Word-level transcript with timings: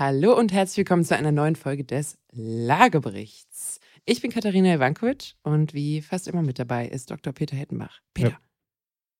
Hallo 0.00 0.34
und 0.34 0.50
herzlich 0.50 0.78
willkommen 0.78 1.04
zu 1.04 1.14
einer 1.14 1.30
neuen 1.30 1.56
Folge 1.56 1.84
des 1.84 2.16
Lageberichts. 2.32 3.80
Ich 4.06 4.22
bin 4.22 4.30
Katharina 4.30 4.74
Ivankovic 4.74 5.34
und 5.42 5.74
wie 5.74 6.00
fast 6.00 6.26
immer 6.26 6.40
mit 6.40 6.58
dabei 6.58 6.88
ist 6.88 7.10
Dr. 7.10 7.34
Peter 7.34 7.54
Hettenbach. 7.54 8.00
Peter. 8.14 8.30
Ja. 8.30 8.38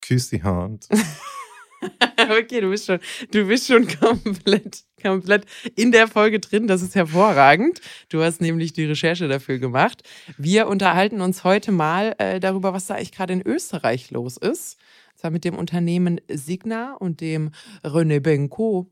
Küss 0.01 0.31
die 0.31 0.43
Hand. 0.43 0.89
okay, 2.17 2.63
du 2.63 2.71
bist 2.71 2.87
schon, 2.87 2.99
du 3.31 3.47
bist 3.47 3.67
schon 3.67 3.89
komplett, 4.01 4.85
komplett 5.03 5.45
in 5.77 5.93
der 5.93 6.09
Folge 6.09 6.41
drin. 6.41 6.67
Das 6.67 6.81
ist 6.81 6.95
hervorragend. 6.95 7.83
Du 8.09 8.23
hast 8.23 8.41
nämlich 8.41 8.73
die 8.73 8.87
Recherche 8.87 9.29
dafür 9.29 9.59
gemacht. 9.59 10.03
Wir 10.39 10.67
unterhalten 10.67 11.21
uns 11.21 11.45
heute 11.45 11.73
mal 11.73 12.15
äh, 12.17 12.41
darüber, 12.41 12.73
was 12.73 12.87
da 12.87 12.95
eigentlich 12.95 13.13
gerade 13.13 13.35
in 13.35 13.47
Österreich 13.47 14.11
los 14.13 14.39
ist. 14.39 14.79
Und 15.11 15.19
zwar 15.19 15.31
mit 15.31 15.45
dem 15.45 15.59
Unternehmen 15.59 16.23
Signa 16.31 16.95
und 16.95 17.21
dem 17.21 17.51
René 17.85 18.21
Benko. 18.21 18.91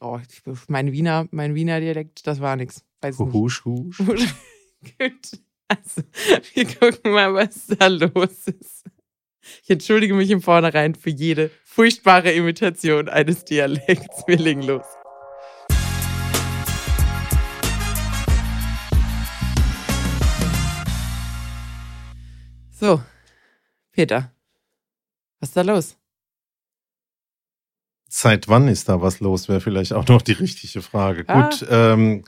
Oh, 0.00 0.20
mein 0.68 0.92
Wiener, 0.92 1.26
mein 1.30 1.54
Wiener 1.54 1.80
Dialekt, 1.80 2.26
das 2.26 2.40
war 2.40 2.56
nichts. 2.56 2.84
Husch, 3.02 3.64
husch. 3.64 3.98
Gut. 4.98 5.40
Also, 5.68 6.02
wir 6.54 6.66
gucken 6.66 7.12
mal, 7.12 7.32
was 7.32 7.66
da 7.66 7.86
los 7.86 8.46
ist. 8.46 8.84
Ich 9.62 9.70
entschuldige 9.70 10.14
mich 10.14 10.30
im 10.30 10.42
Vornherein 10.42 10.94
für 10.94 11.10
jede 11.10 11.50
furchtbare 11.64 12.32
Imitation 12.32 13.08
eines 13.08 13.44
Dialekts. 13.44 14.24
Wir 14.26 14.36
legen 14.36 14.62
los. 14.62 14.84
So, 22.70 23.02
Peter, 23.92 24.30
was 25.40 25.48
ist 25.48 25.56
da 25.56 25.62
los? 25.62 25.96
Seit 28.08 28.48
wann 28.48 28.68
ist 28.68 28.88
da 28.88 29.02
was 29.02 29.20
los, 29.20 29.48
wäre 29.48 29.60
vielleicht 29.60 29.92
auch 29.92 30.06
noch 30.08 30.22
die 30.22 30.32
richtige 30.32 30.80
Frage. 30.80 31.24
Ah. 31.26 31.48
Gut, 31.48 31.66
ähm, 31.70 32.24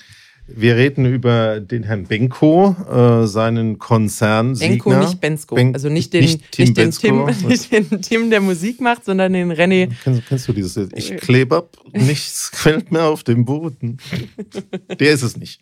wir 0.51 0.77
reden 0.77 1.05
über 1.05 1.61
den 1.61 1.83
Herrn 1.83 2.05
Benko, 2.05 2.75
äh, 2.91 3.27
seinen 3.27 3.79
Konzern. 3.79 4.59
Benko, 4.59 4.95
nicht 4.95 5.21
Bensko. 5.21 5.55
Ben 5.55 5.75
also 5.75 5.91
nicht 5.91 6.15
den, 6.15 6.23
nicht 6.23 6.53
Tim, 6.53 6.65
nicht 6.65 6.77
den 6.79 6.91
Tim, 6.91 7.27
nicht 7.49 7.71
den 7.71 8.03
Tim, 8.03 8.31
der 8.31 8.41
Musik 8.41 8.81
macht, 8.81 9.05
sondern 9.05 9.35
den 9.35 9.53
René. 9.53 9.93
Kennst, 10.03 10.27
kennst 10.27 10.49
du 10.49 10.55
dieses? 10.55 10.77
Ich 10.95 11.17
klebe 11.19 11.57
ab, 11.57 11.77
nichts 11.93 12.51
fällt 12.55 12.91
mehr 12.91 13.05
auf 13.05 13.25
dem 13.25 13.45
Boden. 13.45 13.99
Der 14.99 15.13
ist 15.13 15.23
es 15.23 15.37
nicht. 15.37 15.61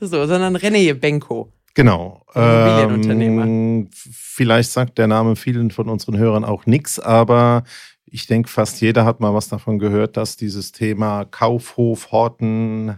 So, 0.00 0.26
sondern 0.26 0.56
René 0.56 0.94
Benko. 0.94 1.52
Genau. 1.74 2.24
Ähm, 2.34 3.88
vielleicht 3.92 4.70
sagt 4.70 4.98
der 4.98 5.06
Name 5.06 5.34
vielen 5.36 5.70
von 5.70 5.88
unseren 5.88 6.18
Hörern 6.18 6.44
auch 6.44 6.66
nichts, 6.66 6.98
aber 7.00 7.64
ich 8.10 8.26
denke, 8.26 8.48
fast 8.48 8.80
jeder 8.80 9.04
hat 9.04 9.20
mal 9.20 9.34
was 9.34 9.48
davon 9.48 9.78
gehört, 9.78 10.16
dass 10.16 10.36
dieses 10.36 10.72
Thema 10.72 11.24
Kaufhof, 11.24 12.10
Horten, 12.12 12.96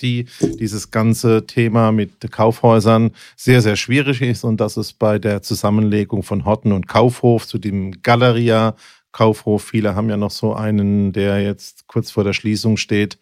die, 0.00 0.26
dieses 0.40 0.90
ganze 0.90 1.46
Thema 1.46 1.92
mit 1.92 2.30
Kaufhäusern 2.30 3.10
sehr, 3.36 3.62
sehr 3.62 3.76
schwierig 3.76 4.22
ist 4.22 4.44
und 4.44 4.60
dass 4.60 4.76
es 4.76 4.92
bei 4.92 5.18
der 5.18 5.42
Zusammenlegung 5.42 6.22
von 6.22 6.44
Horten 6.44 6.72
und 6.72 6.88
Kaufhof 6.88 7.46
zu 7.46 7.58
dem 7.58 8.02
Galeria 8.02 8.74
Kaufhof, 9.12 9.62
viele 9.62 9.94
haben 9.94 10.10
ja 10.10 10.16
noch 10.16 10.32
so 10.32 10.54
einen, 10.54 11.12
der 11.12 11.40
jetzt 11.40 11.86
kurz 11.86 12.10
vor 12.10 12.24
der 12.24 12.32
Schließung 12.32 12.76
steht, 12.76 13.18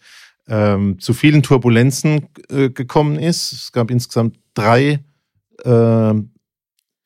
ähm, 0.48 0.98
zu 0.98 1.12
vielen 1.12 1.42
Turbulenzen 1.42 2.28
äh, 2.48 2.70
gekommen 2.70 3.18
ist. 3.18 3.52
Es 3.52 3.72
gab 3.72 3.90
insgesamt 3.90 4.38
drei 4.54 5.00
äh, 5.64 6.14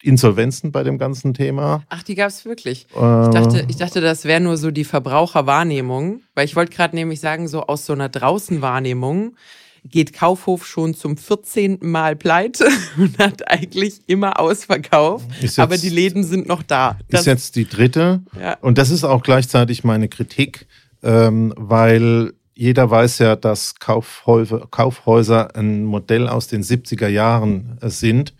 Insolvenzen 0.07 0.73
bei 0.73 0.83
dem 0.83 0.99
ganzen 0.99 1.35
Thema. 1.35 1.83
Ach, 1.89 2.03
die 2.03 2.15
gab 2.15 2.29
es 2.29 2.45
wirklich. 2.45 2.87
Äh, 2.95 3.25
ich, 3.25 3.29
dachte, 3.31 3.65
ich 3.69 3.77
dachte, 3.77 4.01
das 4.01 4.25
wäre 4.25 4.41
nur 4.41 4.57
so 4.57 4.71
die 4.71 4.85
Verbraucherwahrnehmung, 4.85 6.23
weil 6.35 6.45
ich 6.45 6.57
wollte 6.57 6.75
gerade 6.75 6.95
nämlich 6.95 7.21
sagen, 7.21 7.49
so 7.49 7.63
aus 7.63 7.87
so 7.87 7.93
einer 7.93 8.09
Draußenwahrnehmung 8.09 9.37
geht 9.85 10.13
Kaufhof 10.13 10.67
schon 10.67 10.95
zum 10.95 11.17
14. 11.17 11.79
Mal 11.83 12.17
pleite 12.17 12.69
und 12.99 13.19
hat 13.19 13.49
eigentlich 13.51 14.01
immer 14.07 14.41
ausverkauft, 14.41 15.27
jetzt, 15.41 15.59
aber 15.59 15.79
die 15.79 15.91
Läden 15.91 16.25
sind 16.25 16.49
noch 16.49 16.63
da. 16.63 16.99
Das 17.11 17.21
ist 17.21 17.27
jetzt 17.27 17.57
die 17.57 17.69
dritte 17.69 18.23
ja. 18.41 18.57
und 18.61 18.79
das 18.79 18.91
ist 18.91 19.05
auch 19.05 19.23
gleichzeitig 19.23 19.85
meine 19.85 20.09
Kritik, 20.09 20.67
ähm, 21.03 21.53
weil 21.57 22.33
jeder 22.55 22.91
weiß 22.91 23.19
ja, 23.19 23.37
dass 23.37 23.75
Kaufhäuser, 23.77 24.67
Kaufhäuser 24.71 25.55
ein 25.55 25.85
Modell 25.85 26.27
aus 26.27 26.49
den 26.49 26.63
70er 26.63 27.09
Jahren 27.09 27.79
sind 27.83 28.35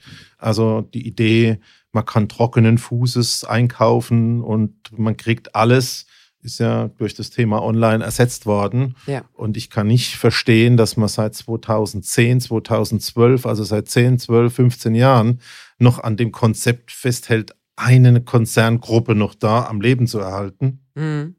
also 0.47 0.83
die 0.83 1.07
Idee, 1.07 1.59
man 1.91 2.07
kann 2.07 2.29
trockenen 2.29 2.79
Fußes 2.79 3.43
einkaufen 3.43 4.41
und 4.41 4.73
man 4.97 5.17
kriegt 5.17 5.57
alles, 5.57 6.07
ist 6.41 6.61
ja 6.61 6.87
durch 6.99 7.15
das 7.15 7.31
Thema 7.31 7.63
Online 7.63 8.05
ersetzt 8.05 8.47
worden. 8.47 8.95
Ja. 9.07 9.25
Und 9.33 9.57
ich 9.57 9.71
kann 9.71 9.89
nicht 9.89 10.15
verstehen, 10.15 10.77
dass 10.77 10.97
man 10.97 11.09
seit 11.09 11.35
2010, 11.35 12.41
2012, 12.43 13.45
also 13.45 13.65
seit 13.65 13.89
10, 13.89 14.21
12, 14.21 14.55
15 14.55 14.95
Jahren 14.95 15.41
noch 15.79 15.99
an 15.99 16.17
dem 16.17 16.31
Konzept 16.31 16.93
festhält, 16.93 17.57
eine 17.75 18.21
Konzerngruppe 18.21 19.17
noch 19.17 19.35
da 19.35 19.67
am 19.67 19.81
Leben 19.81 20.07
zu 20.07 20.21
erhalten. 20.21 20.79
Mhm. 20.95 21.35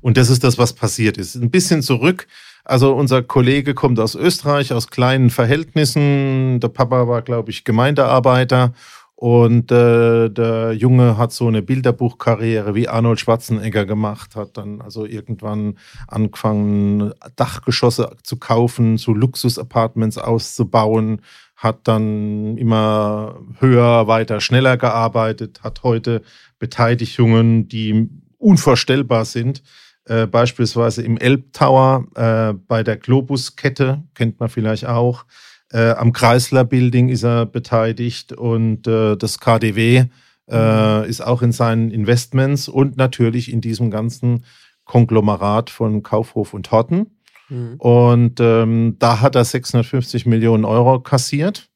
Und 0.00 0.16
das 0.16 0.30
ist 0.30 0.44
das, 0.44 0.58
was 0.58 0.74
passiert 0.74 1.18
ist. 1.18 1.34
Ein 1.34 1.50
bisschen 1.50 1.82
zurück 1.82 2.28
also 2.64 2.94
unser 2.94 3.22
Kollege 3.22 3.74
kommt 3.74 4.00
aus 4.00 4.14
Österreich, 4.14 4.72
aus 4.72 4.88
kleinen 4.88 5.30
Verhältnissen. 5.30 6.60
Der 6.60 6.68
Papa 6.68 7.06
war, 7.06 7.22
glaube 7.22 7.50
ich, 7.50 7.64
Gemeindearbeiter. 7.64 8.72
Und 9.16 9.70
äh, 9.70 10.28
der 10.28 10.72
Junge 10.72 11.16
hat 11.16 11.32
so 11.32 11.46
eine 11.46 11.62
Bilderbuchkarriere 11.62 12.74
wie 12.74 12.88
Arnold 12.88 13.20
Schwarzenegger 13.20 13.86
gemacht, 13.86 14.34
hat 14.34 14.56
dann 14.56 14.80
also 14.80 15.06
irgendwann 15.06 15.78
angefangen, 16.08 17.12
Dachgeschosse 17.36 18.16
zu 18.22 18.38
kaufen, 18.38 18.98
so 18.98 19.14
Luxusapartments 19.14 20.18
auszubauen, 20.18 21.22
hat 21.56 21.86
dann 21.86 22.58
immer 22.58 23.38
höher, 23.60 24.08
weiter, 24.08 24.40
schneller 24.40 24.76
gearbeitet, 24.76 25.60
hat 25.62 25.84
heute 25.84 26.22
Beteiligungen, 26.58 27.68
die 27.68 28.10
unvorstellbar 28.38 29.24
sind. 29.24 29.62
Äh, 30.06 30.26
beispielsweise 30.26 31.02
im 31.02 31.16
Elbtower 31.16 32.06
äh, 32.14 32.52
bei 32.52 32.82
der 32.82 32.96
Globus-Kette, 32.96 34.02
kennt 34.14 34.38
man 34.38 34.50
vielleicht 34.50 34.86
auch. 34.86 35.24
Äh, 35.72 35.92
am 35.92 36.12
Chrysler 36.12 36.64
Building 36.64 37.08
ist 37.08 37.24
er 37.24 37.46
beteiligt 37.46 38.32
und 38.32 38.86
äh, 38.86 39.16
das 39.16 39.40
KDW 39.40 40.04
äh, 40.48 40.98
mhm. 40.98 41.04
ist 41.04 41.22
auch 41.22 41.40
in 41.40 41.52
seinen 41.52 41.90
Investments 41.90 42.68
und 42.68 42.98
natürlich 42.98 43.50
in 43.50 43.62
diesem 43.62 43.90
ganzen 43.90 44.44
Konglomerat 44.84 45.70
von 45.70 46.02
Kaufhof 46.02 46.52
und 46.52 46.70
Horten. 46.70 47.18
Mhm. 47.48 47.76
Und 47.78 48.40
ähm, 48.40 48.96
da 48.98 49.20
hat 49.20 49.34
er 49.36 49.44
650 49.44 50.26
Millionen 50.26 50.66
Euro 50.66 51.00
kassiert 51.00 51.70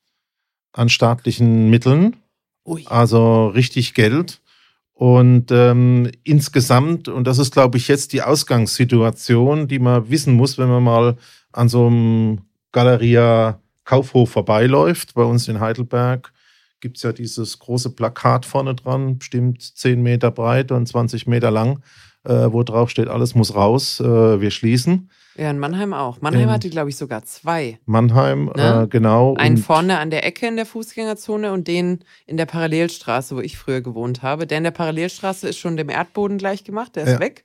an 0.72 0.90
staatlichen 0.90 1.70
Mitteln. 1.70 2.16
Ui. 2.66 2.84
Also 2.86 3.48
richtig 3.48 3.94
Geld. 3.94 4.40
Und 4.98 5.52
ähm, 5.52 6.10
insgesamt, 6.24 7.06
und 7.06 7.22
das 7.28 7.38
ist, 7.38 7.52
glaube 7.52 7.78
ich, 7.78 7.86
jetzt 7.86 8.12
die 8.12 8.22
Ausgangssituation, 8.22 9.68
die 9.68 9.78
man 9.78 10.10
wissen 10.10 10.34
muss, 10.34 10.58
wenn 10.58 10.68
man 10.68 10.82
mal 10.82 11.16
an 11.52 11.68
so 11.68 11.86
einem 11.86 12.40
Galeria 12.72 13.60
Kaufhof 13.84 14.30
vorbeiläuft. 14.30 15.14
Bei 15.14 15.22
uns 15.22 15.46
in 15.46 15.60
Heidelberg 15.60 16.32
gibt 16.80 16.96
es 16.96 17.04
ja 17.04 17.12
dieses 17.12 17.60
große 17.60 17.90
Plakat 17.90 18.44
vorne 18.44 18.74
dran, 18.74 19.18
bestimmt 19.18 19.62
10 19.62 20.02
Meter 20.02 20.32
breit 20.32 20.72
und 20.72 20.88
20 20.88 21.28
Meter 21.28 21.52
lang, 21.52 21.80
äh, 22.24 22.52
wo 22.52 22.62
drauf 22.62 22.90
steht, 22.90 23.08
alles 23.08 23.34
muss 23.34 23.54
raus, 23.54 24.00
äh, 24.00 24.40
wir 24.40 24.50
schließen. 24.50 25.10
Ja, 25.36 25.50
in 25.50 25.58
Mannheim 25.58 25.94
auch. 25.94 26.20
Mannheim 26.20 26.44
in 26.44 26.50
hatte, 26.50 26.68
glaube 26.68 26.90
ich, 26.90 26.96
sogar 26.96 27.24
zwei. 27.24 27.78
Mannheim, 27.86 28.50
ne? 28.56 28.82
äh, 28.82 28.86
genau. 28.88 29.34
Einen 29.36 29.56
vorne 29.56 29.98
an 29.98 30.10
der 30.10 30.26
Ecke 30.26 30.48
in 30.48 30.56
der 30.56 30.66
Fußgängerzone 30.66 31.52
und 31.52 31.68
den 31.68 32.00
in 32.26 32.36
der 32.36 32.46
Parallelstraße, 32.46 33.36
wo 33.36 33.40
ich 33.40 33.56
früher 33.56 33.80
gewohnt 33.80 34.22
habe. 34.22 34.48
Der 34.48 34.58
in 34.58 34.64
der 34.64 34.72
Parallelstraße 34.72 35.48
ist 35.48 35.58
schon 35.58 35.76
dem 35.76 35.90
Erdboden 35.90 36.38
gleich 36.38 36.64
gemacht, 36.64 36.96
der 36.96 37.04
ist 37.04 37.12
ja. 37.12 37.20
weg. 37.20 37.44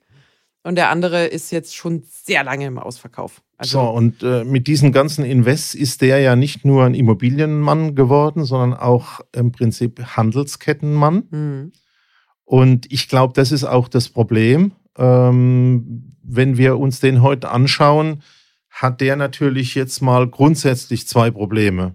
Und 0.64 0.76
der 0.76 0.88
andere 0.88 1.26
ist 1.26 1.52
jetzt 1.52 1.76
schon 1.76 2.02
sehr 2.08 2.42
lange 2.42 2.66
im 2.66 2.78
Ausverkauf. 2.78 3.42
Also 3.58 3.80
so, 3.80 3.90
und 3.90 4.22
äh, 4.22 4.44
mit 4.44 4.66
diesen 4.66 4.92
ganzen 4.92 5.24
Invests 5.24 5.74
ist 5.74 6.00
der 6.00 6.18
ja 6.18 6.36
nicht 6.36 6.64
nur 6.64 6.84
ein 6.84 6.94
Immobilienmann 6.94 7.94
geworden, 7.94 8.44
sondern 8.44 8.78
auch 8.78 9.20
im 9.32 9.52
Prinzip 9.52 10.02
Handelskettenmann. 10.16 11.28
Mhm. 11.30 11.72
Und 12.44 12.90
ich 12.92 13.08
glaube, 13.08 13.32
das 13.34 13.52
ist 13.52 13.64
auch 13.64 13.88
das 13.88 14.08
Problem. 14.08 14.72
Ähm, 14.96 16.16
wenn 16.22 16.56
wir 16.56 16.78
uns 16.78 17.00
den 17.00 17.22
heute 17.22 17.50
anschauen, 17.50 18.22
hat 18.70 19.00
der 19.00 19.16
natürlich 19.16 19.74
jetzt 19.74 20.00
mal 20.02 20.28
grundsätzlich 20.28 21.06
zwei 21.06 21.30
Probleme. 21.30 21.94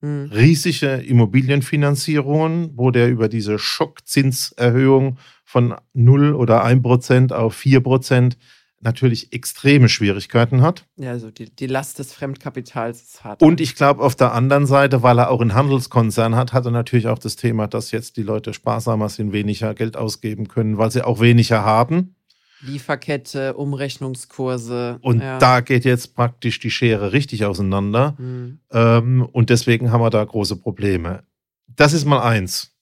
Mhm. 0.00 0.30
Riesige 0.32 0.96
Immobilienfinanzierungen, 0.96 2.72
wo 2.74 2.90
der 2.90 3.08
über 3.08 3.28
diese 3.28 3.58
Schockzinserhöhung 3.58 5.18
von 5.44 5.74
0 5.94 6.34
oder 6.34 6.64
1 6.64 6.82
Prozent 6.82 7.32
auf 7.32 7.54
4 7.54 7.80
Prozent 7.80 8.36
natürlich 8.80 9.32
extreme 9.32 9.88
Schwierigkeiten 9.88 10.62
hat. 10.62 10.84
Ja, 10.96 11.10
also 11.10 11.30
die, 11.30 11.54
die 11.54 11.66
Last 11.66 11.98
des 11.98 12.12
Fremdkapitals 12.12 13.02
ist 13.02 13.24
hart. 13.24 13.42
Und 13.42 13.60
ich 13.60 13.74
glaube, 13.74 14.02
auf 14.02 14.14
der 14.14 14.32
anderen 14.32 14.66
Seite, 14.66 15.02
weil 15.02 15.18
er 15.18 15.30
auch 15.30 15.40
einen 15.40 15.54
Handelskonzern 15.54 16.36
hat, 16.36 16.52
hat 16.52 16.66
er 16.66 16.70
natürlich 16.70 17.08
auch 17.08 17.18
das 17.18 17.36
Thema, 17.36 17.66
dass 17.66 17.90
jetzt 17.90 18.16
die 18.16 18.22
Leute 18.22 18.54
sparsamer 18.54 19.08
sind, 19.08 19.32
weniger 19.32 19.74
Geld 19.74 19.96
ausgeben 19.96 20.48
können, 20.48 20.78
weil 20.78 20.90
sie 20.90 21.04
auch 21.04 21.20
weniger 21.20 21.64
haben. 21.64 22.14
Lieferkette, 22.60 23.54
Umrechnungskurse. 23.54 24.98
Und 25.02 25.20
ja. 25.20 25.38
da 25.38 25.60
geht 25.60 25.84
jetzt 25.84 26.14
praktisch 26.14 26.58
die 26.58 26.70
Schere 26.70 27.12
richtig 27.12 27.44
auseinander. 27.44 28.14
Mhm. 28.18 28.60
Ähm, 28.70 29.28
und 29.30 29.50
deswegen 29.50 29.92
haben 29.92 30.00
wir 30.00 30.10
da 30.10 30.24
große 30.24 30.56
Probleme. 30.56 31.24
Das 31.68 31.92
ist 31.92 32.06
mal 32.06 32.22
eins. 32.22 32.75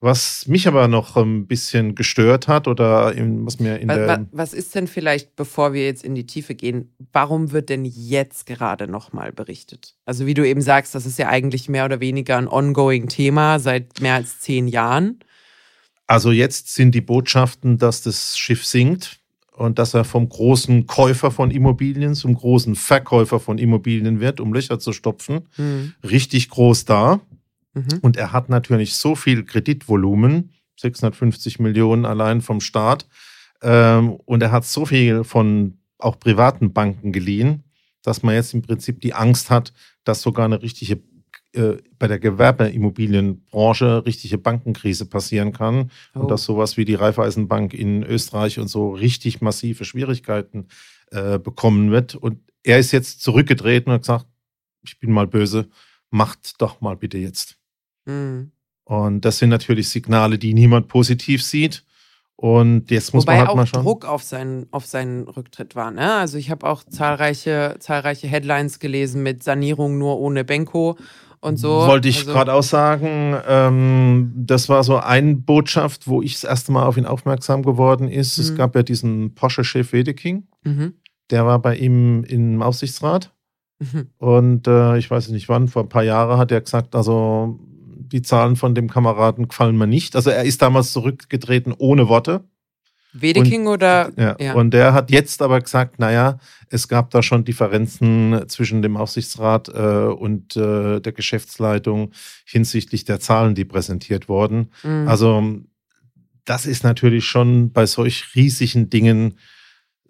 Was 0.00 0.46
mich 0.46 0.68
aber 0.68 0.88
noch 0.88 1.16
ein 1.16 1.46
bisschen 1.46 1.94
gestört 1.94 2.48
hat 2.48 2.68
oder 2.68 3.14
was 3.16 3.58
mir 3.58 3.78
in 3.78 3.88
was, 3.88 3.96
der. 3.96 4.26
Was 4.30 4.52
ist 4.52 4.74
denn 4.74 4.88
vielleicht, 4.88 5.36
bevor 5.36 5.72
wir 5.72 5.86
jetzt 5.86 6.04
in 6.04 6.14
die 6.14 6.26
Tiefe 6.26 6.54
gehen, 6.54 6.94
warum 7.12 7.50
wird 7.52 7.70
denn 7.70 7.86
jetzt 7.86 8.44
gerade 8.44 8.88
nochmal 8.88 9.32
berichtet? 9.32 9.94
Also, 10.04 10.26
wie 10.26 10.34
du 10.34 10.46
eben 10.46 10.60
sagst, 10.60 10.94
das 10.94 11.06
ist 11.06 11.18
ja 11.18 11.28
eigentlich 11.28 11.70
mehr 11.70 11.86
oder 11.86 12.00
weniger 12.00 12.36
ein 12.36 12.46
ongoing 12.46 13.08
Thema 13.08 13.58
seit 13.58 14.00
mehr 14.02 14.14
als 14.14 14.38
zehn 14.40 14.68
Jahren. 14.68 15.20
Also, 16.06 16.30
jetzt 16.30 16.74
sind 16.74 16.94
die 16.94 17.00
Botschaften, 17.00 17.78
dass 17.78 18.02
das 18.02 18.36
Schiff 18.36 18.66
sinkt 18.66 19.18
und 19.56 19.78
dass 19.78 19.94
er 19.94 20.04
vom 20.04 20.28
großen 20.28 20.86
Käufer 20.86 21.30
von 21.30 21.50
Immobilien 21.50 22.14
zum 22.14 22.34
großen 22.34 22.74
Verkäufer 22.74 23.40
von 23.40 23.56
Immobilien 23.56 24.20
wird, 24.20 24.40
um 24.40 24.52
Löcher 24.52 24.78
zu 24.78 24.92
stopfen, 24.92 25.48
mhm. 25.56 25.94
richtig 26.04 26.50
groß 26.50 26.84
da. 26.84 27.20
Mhm. 27.76 27.98
Und 28.00 28.16
er 28.16 28.32
hat 28.32 28.48
natürlich 28.48 28.94
so 28.94 29.14
viel 29.14 29.44
Kreditvolumen, 29.44 30.52
650 30.76 31.58
Millionen 31.60 32.04
allein 32.06 32.40
vom 32.40 32.60
Staat. 32.60 33.06
Ähm, 33.62 34.14
und 34.24 34.42
er 34.42 34.50
hat 34.50 34.64
so 34.64 34.86
viel 34.86 35.24
von 35.24 35.78
auch 35.98 36.18
privaten 36.18 36.72
Banken 36.72 37.12
geliehen, 37.12 37.64
dass 38.02 38.22
man 38.22 38.34
jetzt 38.34 38.54
im 38.54 38.62
Prinzip 38.62 39.00
die 39.00 39.14
Angst 39.14 39.50
hat, 39.50 39.72
dass 40.04 40.22
sogar 40.22 40.46
eine 40.46 40.62
richtige 40.62 41.02
äh, 41.52 41.76
bei 41.98 42.06
der 42.06 42.18
Gewerbeimmobilienbranche 42.18 44.04
richtige 44.04 44.38
Bankenkrise 44.38 45.06
passieren 45.06 45.52
kann 45.52 45.90
oh. 46.14 46.20
und 46.20 46.30
dass 46.30 46.44
sowas 46.44 46.76
wie 46.76 46.84
die 46.84 46.94
Raiffeisenbank 46.94 47.72
in 47.72 48.02
Österreich 48.02 48.58
und 48.58 48.68
so 48.68 48.90
richtig 48.90 49.40
massive 49.40 49.84
Schwierigkeiten 49.84 50.68
äh, 51.10 51.38
bekommen 51.38 51.90
wird. 51.90 52.14
Und 52.14 52.40
er 52.62 52.78
ist 52.78 52.92
jetzt 52.92 53.22
zurückgedreht 53.22 53.86
und 53.86 53.92
hat 53.92 54.02
gesagt, 54.02 54.26
ich 54.82 54.98
bin 54.98 55.12
mal 55.12 55.26
böse, 55.26 55.68
macht 56.10 56.60
doch 56.60 56.80
mal 56.80 56.96
bitte 56.96 57.18
jetzt. 57.18 57.55
Mhm. 58.06 58.50
Und 58.84 59.24
das 59.24 59.38
sind 59.38 59.50
natürlich 59.50 59.88
Signale, 59.88 60.38
die 60.38 60.54
niemand 60.54 60.88
positiv 60.88 61.42
sieht. 61.42 61.84
Und 62.36 62.90
jetzt 62.90 63.14
muss 63.14 63.24
Wobei 63.24 63.32
man 63.32 63.40
halt 63.40 63.50
auch 63.50 63.54
mal 63.56 63.66
schauen. 63.66 63.82
Druck 63.82 64.04
auf 64.04 64.22
seinen, 64.22 64.66
auf 64.70 64.84
seinen 64.84 65.26
Rücktritt 65.26 65.74
war. 65.74 65.90
Ne? 65.90 66.14
Also 66.14 66.36
ich 66.36 66.50
habe 66.50 66.66
auch 66.66 66.84
zahlreiche, 66.84 67.76
zahlreiche 67.78 68.28
Headlines 68.28 68.78
gelesen 68.78 69.22
mit 69.22 69.42
Sanierung 69.42 69.96
nur 69.98 70.18
ohne 70.20 70.44
Benko 70.44 70.98
und 71.40 71.56
so. 71.56 71.86
Wollte 71.86 72.08
ich 72.08 72.18
also, 72.18 72.32
gerade 72.32 72.52
auch 72.52 72.62
sagen, 72.62 73.36
ähm, 73.48 74.32
das 74.36 74.68
war 74.68 74.84
so 74.84 74.98
eine 74.98 75.34
Botschaft, 75.34 76.06
wo 76.08 76.20
ich 76.20 76.34
das 76.34 76.44
erste 76.44 76.72
Mal 76.72 76.84
auf 76.84 76.98
ihn 76.98 77.06
aufmerksam 77.06 77.62
geworden 77.62 78.08
ist. 78.08 78.36
Mhm. 78.36 78.44
Es 78.44 78.54
gab 78.54 78.74
ja 78.74 78.82
diesen 78.82 79.34
Porsche-Chef 79.34 79.92
Wedeking, 79.92 80.46
mhm. 80.62 80.94
der 81.30 81.46
war 81.46 81.58
bei 81.58 81.76
ihm 81.76 82.22
im 82.24 82.62
Aufsichtsrat. 82.62 83.32
Mhm. 83.78 84.08
Und 84.18 84.66
äh, 84.66 84.98
ich 84.98 85.10
weiß 85.10 85.28
nicht 85.30 85.48
wann, 85.48 85.68
vor 85.68 85.82
ein 85.82 85.88
paar 85.88 86.04
Jahren 86.04 86.38
hat 86.38 86.52
er 86.52 86.60
gesagt, 86.60 86.94
also 86.94 87.58
die 88.08 88.22
Zahlen 88.22 88.56
von 88.56 88.74
dem 88.74 88.88
Kameraden 88.88 89.48
gefallen 89.48 89.76
mir 89.76 89.86
nicht. 89.86 90.16
Also 90.16 90.30
er 90.30 90.44
ist 90.44 90.62
damals 90.62 90.92
zurückgetreten 90.92 91.74
ohne 91.76 92.08
Worte. 92.08 92.44
Wedeking 93.12 93.66
und, 93.66 93.74
oder? 93.74 94.12
Ja, 94.16 94.36
ja, 94.38 94.54
Und 94.54 94.72
der 94.72 94.92
hat 94.92 95.10
jetzt 95.10 95.40
aber 95.42 95.60
gesagt, 95.60 95.98
naja, 95.98 96.38
es 96.68 96.88
gab 96.88 97.10
da 97.10 97.22
schon 97.22 97.44
Differenzen 97.44 98.44
zwischen 98.48 98.82
dem 98.82 98.96
Aufsichtsrat 98.96 99.68
äh, 99.68 99.72
und 99.72 100.56
äh, 100.56 101.00
der 101.00 101.12
Geschäftsleitung 101.12 102.12
hinsichtlich 102.44 103.04
der 103.04 103.20
Zahlen, 103.20 103.54
die 103.54 103.64
präsentiert 103.64 104.28
wurden. 104.28 104.70
Mhm. 104.82 105.08
Also 105.08 105.60
das 106.44 106.66
ist 106.66 106.84
natürlich 106.84 107.24
schon 107.24 107.72
bei 107.72 107.86
solch 107.86 108.34
riesigen 108.34 108.90
Dingen 108.90 109.38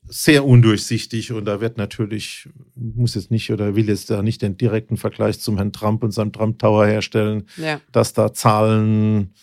sehr 0.08 0.44
undurchsichtig 0.44 1.32
und 1.32 1.44
da 1.44 1.60
wird 1.60 1.78
natürlich, 1.78 2.48
muss 2.74 3.14
jetzt 3.14 3.30
nicht 3.30 3.50
oder 3.50 3.74
will 3.74 3.88
jetzt 3.88 4.10
da 4.10 4.22
nicht 4.22 4.42
den 4.42 4.56
direkten 4.56 4.96
Vergleich 4.96 5.40
zum 5.40 5.56
Herrn 5.56 5.72
Trump 5.72 6.02
und 6.02 6.12
seinem 6.12 6.32
Trump 6.32 6.58
Tower 6.58 6.86
herstellen, 6.86 7.48
ja. 7.56 7.80
dass 7.92 8.12
da 8.12 8.32
Zahlen 8.32 9.34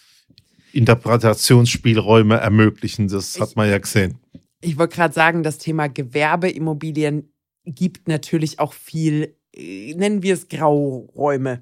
Interpretationsspielräume 0.72 2.38
ermöglichen. 2.38 3.08
Das 3.08 3.36
ich, 3.36 3.42
hat 3.42 3.56
man 3.56 3.70
ja 3.70 3.78
gesehen. 3.78 4.20
Ich 4.62 4.78
wollte 4.78 4.96
gerade 4.96 5.14
sagen, 5.14 5.44
das 5.44 5.58
Thema 5.58 5.88
Gewerbeimmobilien 5.88 7.32
gibt 7.66 8.08
natürlich 8.08 8.60
auch 8.60 8.74
viel, 8.74 9.36
äh, 9.56 9.94
nennen 9.96 10.24
wir 10.24 10.34
es 10.34 10.48
Grauräume 10.48 11.62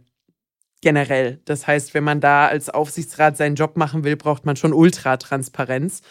generell. 0.81 1.41
Das 1.45 1.67
heißt, 1.67 1.93
wenn 1.93 2.03
man 2.03 2.21
da 2.21 2.47
als 2.47 2.69
Aufsichtsrat 2.69 3.37
seinen 3.37 3.55
Job 3.55 3.77
machen 3.77 4.03
will, 4.03 4.15
braucht 4.15 4.45
man 4.45 4.55
schon 4.55 4.73
Ultratransparenz. 4.73 6.01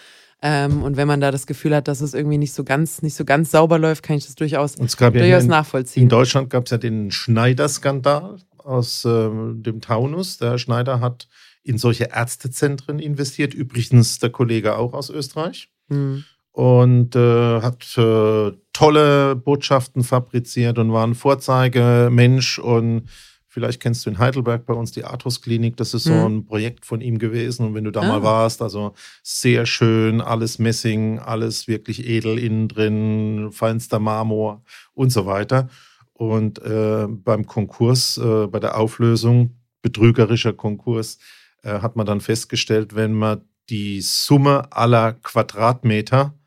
Ähm, 0.43 0.83
und 0.83 0.97
wenn 0.97 1.07
man 1.07 1.21
da 1.21 1.31
das 1.31 1.47
Gefühl 1.47 1.75
hat, 1.75 1.87
dass 1.87 2.01
es 2.01 2.15
irgendwie 2.15 2.39
nicht 2.39 2.55
so 2.55 2.65
ganz, 2.65 3.03
nicht 3.03 3.15
so 3.15 3.25
ganz 3.25 3.51
sauber 3.51 3.79
läuft, 3.79 4.03
kann 4.03 4.17
ich 4.17 4.25
das 4.25 4.35
durchaus, 4.37 4.77
durchaus 4.77 4.99
ja 4.99 5.39
in, 5.39 5.47
nachvollziehen. 5.47 6.05
In 6.05 6.09
Deutschland 6.09 6.49
gab 6.49 6.65
es 6.65 6.71
ja 6.71 6.79
den 6.79 7.11
Schneider-Skandal 7.11 8.39
aus 8.57 9.05
äh, 9.05 9.29
dem 9.53 9.81
Taunus. 9.81 10.39
Der 10.39 10.57
Schneider 10.57 11.01
hat 11.01 11.29
in 11.63 11.77
solche 11.77 12.05
Ärztezentren 12.05 12.99
investiert. 12.99 13.53
Übrigens 13.53 14.19
der 14.19 14.31
Kollege 14.31 14.77
auch 14.77 14.95
aus 14.95 15.11
Österreich. 15.11 15.69
Mhm. 15.89 16.25
Und 16.53 17.15
äh, 17.17 17.61
hat 17.61 17.97
äh, 17.97 18.53
tolle 18.73 19.37
Botschaften 19.37 20.03
fabriziert 20.03 20.79
und 20.79 20.93
war 20.93 21.07
ein 21.07 21.15
Vorzeigemensch 21.15 22.59
und 22.59 23.09
Vielleicht 23.53 23.81
kennst 23.81 24.07
du 24.07 24.11
in 24.11 24.19
Heidelberg 24.19 24.65
bei 24.65 24.75
uns 24.75 24.93
die 24.93 25.05
Arthus-Klinik. 25.05 25.77
Das 25.77 25.93
ist 25.93 26.05
so 26.05 26.13
mhm. 26.13 26.37
ein 26.37 26.45
Projekt 26.45 26.87
von 26.87 27.01
ihm 27.01 27.19
gewesen. 27.19 27.67
Und 27.67 27.75
wenn 27.75 27.83
du 27.83 27.91
da 27.91 28.03
ah. 28.03 28.07
mal 28.07 28.23
warst, 28.23 28.63
also 28.63 28.95
sehr 29.25 29.67
schön, 29.67 30.21
alles 30.21 30.61
Messing, 30.61 31.19
alles 31.19 31.67
wirklich 31.67 32.07
edel 32.07 32.39
innen 32.39 32.69
drin, 32.69 33.49
feinster 33.51 33.99
Marmor 33.99 34.63
und 34.95 35.11
so 35.11 35.27
weiter. 35.27 35.69
Und 36.13 36.63
äh, 36.63 37.09
beim 37.09 37.45
Konkurs, 37.45 38.19
äh, 38.19 38.47
bei 38.47 38.61
der 38.61 38.79
Auflösung, 38.79 39.57
betrügerischer 39.83 40.53
Konkurs, 40.53 41.19
äh, 41.65 41.81
hat 41.81 41.97
man 41.97 42.07
dann 42.07 42.21
festgestellt, 42.21 42.95
wenn 42.95 43.15
man 43.15 43.41
die 43.69 44.01
Summe 44.01 44.73
aller 44.73 45.15
Quadratmeter 45.15 46.39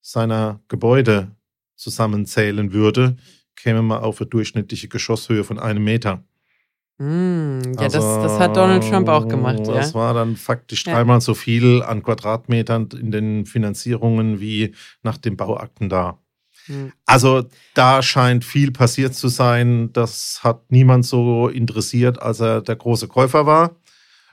seiner 0.00 0.60
Gebäude 0.68 1.32
zusammenzählen 1.74 2.72
würde, 2.72 3.18
käme 3.56 3.82
man 3.82 4.00
auf 4.00 4.22
eine 4.22 4.30
durchschnittliche 4.30 4.88
Geschosshöhe 4.88 5.44
von 5.44 5.58
einem 5.58 5.84
Meter. 5.84 6.24
Mm, 6.98 7.60
ja, 7.74 7.82
also, 7.82 7.98
das, 7.98 8.22
das 8.22 8.40
hat 8.40 8.56
Donald 8.56 8.88
Trump 8.88 9.08
auch 9.08 9.28
gemacht. 9.28 9.60
Das 9.66 9.92
ja. 9.92 9.94
war 9.94 10.14
dann 10.14 10.36
faktisch 10.36 10.84
dreimal 10.84 11.16
ja. 11.16 11.20
so 11.20 11.34
viel 11.34 11.82
an 11.82 12.02
Quadratmetern 12.02 12.88
in 12.98 13.10
den 13.10 13.46
Finanzierungen 13.46 14.40
wie 14.40 14.74
nach 15.02 15.18
den 15.18 15.36
Bauakten 15.36 15.88
da. 15.90 16.18
Mm. 16.68 16.86
Also 17.04 17.44
da 17.74 18.02
scheint 18.02 18.44
viel 18.44 18.72
passiert 18.72 19.14
zu 19.14 19.28
sein. 19.28 19.92
Das 19.92 20.40
hat 20.42 20.70
niemand 20.70 21.04
so 21.04 21.48
interessiert, 21.48 22.20
als 22.22 22.40
er 22.40 22.62
der 22.62 22.76
große 22.76 23.08
Käufer 23.08 23.44
war. 23.44 23.76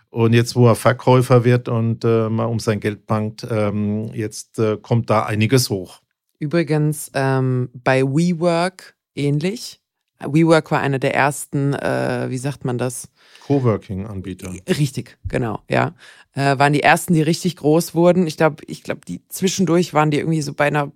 Und 0.09 0.33
jetzt, 0.33 0.55
wo 0.55 0.67
er 0.67 0.75
Verkäufer 0.75 1.43
wird 1.43 1.67
und 1.67 2.05
äh, 2.05 2.29
mal 2.29 2.45
um 2.45 2.59
sein 2.59 2.79
Geld 2.79 3.07
bangt, 3.07 3.45
ähm, 3.49 4.11
jetzt 4.13 4.59
äh, 4.59 4.77
kommt 4.77 5.09
da 5.09 5.23
einiges 5.23 5.69
hoch. 5.69 6.01
Übrigens 6.39 7.09
ähm, 7.15 7.69
bei 7.73 8.03
WeWork 8.03 8.95
ähnlich. 9.15 9.82
WeWork 10.27 10.71
war 10.71 10.79
einer 10.79 10.99
der 10.99 11.13
ersten, 11.13 11.73
äh, 11.73 12.29
wie 12.29 12.37
sagt 12.37 12.65
man 12.65 12.77
das? 12.77 13.09
Coworking-Anbieter. 13.45 14.53
Richtig, 14.67 15.17
genau, 15.27 15.59
ja. 15.69 15.95
Äh, 16.33 16.57
waren 16.57 16.73
die 16.73 16.83
ersten, 16.83 17.13
die 17.13 17.21
richtig 17.21 17.57
groß 17.57 17.93
wurden. 17.93 18.25
Ich 18.27 18.37
glaube, 18.37 18.63
ich 18.67 18.83
glaube, 18.83 19.01
die 19.07 19.21
zwischendurch 19.27 19.93
waren 19.93 20.11
die 20.11 20.19
irgendwie 20.19 20.41
so 20.41 20.53
bei 20.53 20.65
einer 20.65 20.91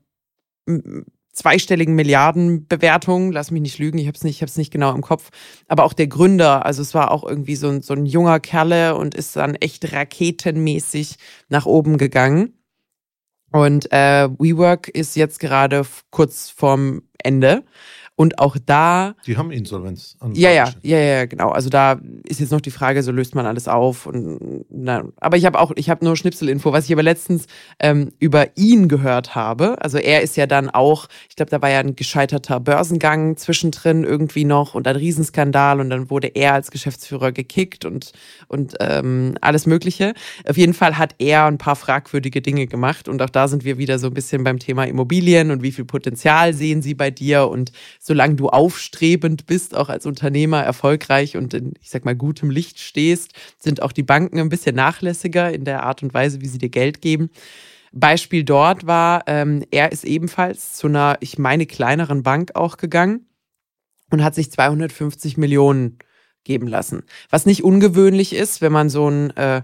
zweistelligen 1.38 1.96
Milliardenbewertung. 1.96 3.32
Lass 3.32 3.52
mich 3.52 3.62
nicht 3.62 3.80
lügen, 3.80 3.98
ich 4.00 4.08
habe 4.08 4.18
es 4.18 4.24
nicht, 4.24 4.38
ich 4.38 4.42
hab's 4.42 4.58
nicht 4.58 4.72
genau 4.72 4.94
im 4.94 5.02
Kopf. 5.02 5.30
Aber 5.68 5.84
auch 5.84 5.94
der 5.94 6.08
Gründer, 6.08 6.66
also 6.66 6.82
es 6.82 6.94
war 6.94 7.12
auch 7.12 7.24
irgendwie 7.24 7.56
so 7.56 7.70
ein, 7.70 7.82
so 7.82 7.94
ein 7.94 8.06
junger 8.06 8.40
Kerle 8.40 8.96
und 8.96 9.16
ist 9.16 9.36
dann 9.36 9.56
echt 9.56 9.94
raketenmäßig 9.94 11.16
nach 11.50 11.66
oben 11.66 11.98
gegangen. 11.98 12.54
Und 13.52 13.92
äh, 13.94 14.30
WeWork 14.30 14.90
ist 14.90 15.16
jetzt 15.16 15.40
gerade 15.40 15.86
kurz 16.10 16.50
vorm 16.50 17.04
Ende. 17.18 17.64
Und 18.20 18.40
auch 18.40 18.58
da. 18.66 19.14
Die 19.28 19.38
haben 19.38 19.52
Insolvenz. 19.52 20.18
Ja, 20.34 20.50
ja, 20.50 20.74
ja, 20.82 20.98
ja, 20.98 21.26
genau. 21.28 21.50
Also 21.50 21.70
da 21.70 22.02
ist 22.24 22.40
jetzt 22.40 22.52
noch 22.52 22.62
die 22.62 22.72
Frage, 22.72 23.04
so 23.04 23.12
löst 23.12 23.36
man 23.36 23.46
alles 23.46 23.68
auf. 23.68 24.08
Und, 24.08 24.66
na, 24.72 25.04
aber 25.18 25.38
ich 25.38 25.46
habe 25.46 25.60
auch, 25.60 25.72
ich 25.76 25.92
habe 25.92 26.04
nur 26.04 26.18
Schnipselinfo, 26.18 26.74
was 26.74 26.86
ich 26.86 26.92
aber 26.92 27.04
letztens 27.04 27.46
ähm, 27.80 28.12
über 28.18 28.58
ihn 28.58 28.88
gehört 28.88 29.36
habe. 29.36 29.80
Also 29.84 30.00
er 30.00 30.24
ist 30.24 30.36
ja 30.36 30.48
dann 30.48 30.72
auch, 30.72 31.10
ich 31.30 31.36
glaube, 31.36 31.52
da 31.52 31.62
war 31.62 31.70
ja 31.70 31.78
ein 31.78 31.96
gescheiterter 31.96 32.60
Börsengang 32.60 33.38
zwischendrin 33.38 34.04
irgendwie 34.04 34.46
noch 34.46 34.74
und 34.74 34.88
ein 34.88 34.96
Riesenskandal 34.96 35.80
und 35.80 35.92
dann 35.92 36.10
wurde 36.10 36.30
er 36.30 36.56
als 36.56 36.72
Geschäftsführer 36.72 37.32
gekickt 37.32 37.86
und, 37.86 38.14
und 38.48 38.78
ähm, 38.80 39.36
alles 39.42 39.68
Mögliche. 39.68 40.16
Auf 40.50 40.58
jeden 40.58 40.74
Fall 40.74 40.98
hat 40.98 41.14
er 41.20 41.46
ein 41.46 41.60
paar 41.60 41.76
fragwürdige 41.76 42.42
Dinge 42.42 42.66
gemacht 42.66 43.08
und 43.10 43.22
auch 43.22 43.30
da 43.30 43.48
sind 43.48 43.64
wir 43.64 43.78
wieder 43.78 44.00
so 44.00 44.08
ein 44.08 44.16
bisschen 44.16 44.44
beim 44.44 44.58
Thema 44.58 44.86
Immobilien 44.86 45.52
und 45.52 45.62
wie 45.62 45.72
viel 45.72 45.86
Potenzial 45.86 46.56
sehen 46.56 46.82
sie 46.82 46.96
bei 46.96 47.12
dir 47.12 47.48
und 47.50 47.72
solange 48.08 48.36
du 48.36 48.48
aufstrebend 48.48 49.48
bist, 49.48 49.76
auch 49.76 49.90
als 49.90 50.06
Unternehmer 50.06 50.64
erfolgreich 50.64 51.36
und 51.36 51.54
in, 51.54 51.74
ich 51.82 51.90
sag 51.90 52.06
mal, 52.06 52.16
gutem 52.16 52.50
Licht 52.50 52.80
stehst, 52.80 53.34
sind 53.60 53.82
auch 53.82 53.92
die 53.92 54.04
Banken 54.04 54.40
ein 54.40 54.48
bisschen 54.48 54.78
nachlässiger 54.78 55.52
in 55.52 55.66
der 55.66 55.84
Art 55.84 56.02
und 56.04 56.14
Weise, 56.14 56.40
wie 56.40 56.48
sie 56.48 56.58
dir 56.58 56.70
Geld 56.70 57.02
geben. 57.02 57.30
Beispiel 57.92 58.46
dort 58.46 58.88
war, 58.88 59.24
ähm, 59.28 59.66
er 59.72 59.92
ist 59.92 60.06
ebenfalls 60.06 60.76
zu 60.76 60.88
einer, 60.88 61.18
ich 61.20 61.38
meine, 61.38 61.66
kleineren 61.66 62.24
Bank 62.24 62.56
auch 62.56 62.78
gegangen 62.78 63.28
und 64.10 64.24
hat 64.24 64.36
sich 64.36 64.52
250 64.52 65.36
Millionen 65.36 66.00
geben 66.46 66.68
lassen. 66.68 67.04
Was 67.30 67.46
nicht 67.46 67.66
ungewöhnlich 67.66 68.34
ist, 68.34 68.62
wenn 68.62 68.72
man 68.72 68.90
so 68.90 69.10
ein 69.10 69.36
äh, 69.36 69.64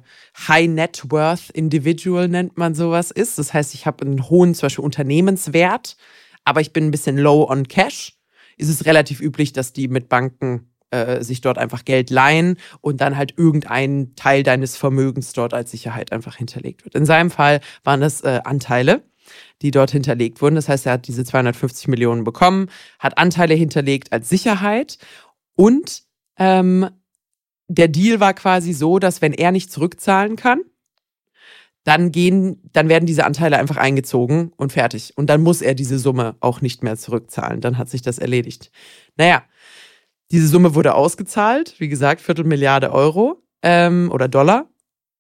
High 0.50 0.68
Net 0.68 1.04
Worth 1.08 1.50
Individual 1.52 2.28
nennt 2.28 2.58
man 2.58 2.76
sowas 2.76 3.10
ist. 3.10 3.40
Das 3.40 3.54
heißt, 3.54 3.74
ich 3.74 3.86
habe 3.86 4.06
einen 4.06 4.30
hohen 4.30 4.54
zum 4.54 4.66
Beispiel 4.66 4.84
Unternehmenswert, 4.84 5.96
aber 6.44 6.60
ich 6.60 6.74
bin 6.74 6.88
ein 6.88 6.92
bisschen 6.92 7.18
low 7.18 7.50
on 7.50 7.70
Cash. 7.70 8.18
Ist 8.58 8.70
es 8.70 8.86
relativ 8.86 9.22
üblich, 9.22 9.54
dass 9.54 9.74
die 9.74 9.88
mit 9.88 10.10
Banken 10.10 10.74
äh, 10.92 11.24
sich 11.24 11.42
dort 11.42 11.58
einfach 11.58 11.86
Geld 11.86 12.10
leihen 12.10 12.58
und 12.82 13.02
dann 13.02 13.18
halt 13.18 13.34
irgendein 13.38 14.16
Teil 14.16 14.44
deines 14.44 14.78
Vermögens 14.78 15.34
dort 15.34 15.54
als 15.54 15.72
Sicherheit 15.72 16.12
einfach 16.12 16.36
hinterlegt 16.36 16.86
wird. 16.86 16.96
In 16.96 17.06
seinem 17.06 17.32
Fall 17.32 17.62
waren 17.84 18.02
das 18.02 18.22
äh, 18.22 18.42
Anteile 18.44 19.04
die 19.62 19.72
dort 19.72 19.92
hinterlegt 19.92 20.42
wurden. 20.42 20.56
Das 20.56 20.70
heißt, 20.70 20.86
er 20.86 20.94
hat 20.94 21.08
diese 21.08 21.24
250 21.24 21.88
Millionen 21.88 22.24
bekommen, 22.24 22.70
hat 23.00 23.18
Anteile 23.18 23.54
hinterlegt 23.54 24.12
als 24.12 24.30
Sicherheit 24.30 24.98
und 25.56 26.04
ähm, 26.38 26.90
der 27.68 27.88
Deal 27.88 28.20
war 28.20 28.34
quasi 28.34 28.74
so, 28.74 29.00
dass 29.00 29.22
wenn 29.22 29.34
er 29.34 29.52
nicht 29.52 29.72
zurückzahlen 29.72 30.36
kann, 30.36 30.62
dann 31.84 32.12
gehen, 32.12 32.62
dann 32.72 32.90
werden 32.90 33.06
diese 33.06 33.26
Anteile 33.26 33.58
einfach 33.58 33.78
eingezogen 33.78 34.54
und 34.56 34.72
fertig. 34.72 35.14
Und 35.16 35.30
dann 35.30 35.42
muss 35.42 35.62
er 35.62 35.76
diese 35.76 36.00
Summe 36.00 36.36
auch 36.40 36.62
nicht 36.62 36.84
mehr 36.84 36.98
zurückzahlen. 36.98 37.62
Dann 37.62 37.78
hat 37.78 37.90
sich 37.90 38.02
das 38.02 38.20
erledigt. 38.20 38.72
Naja, 39.18 39.44
diese 40.32 40.48
Summe 40.48 40.76
wurde 40.76 40.96
ausgezahlt, 40.96 41.76
wie 41.80 41.90
gesagt, 41.90 42.22
Viertelmilliarde 42.22 42.92
Euro 42.92 43.44
ähm, 43.62 44.10
oder 44.12 44.28
Dollar. 44.28 44.70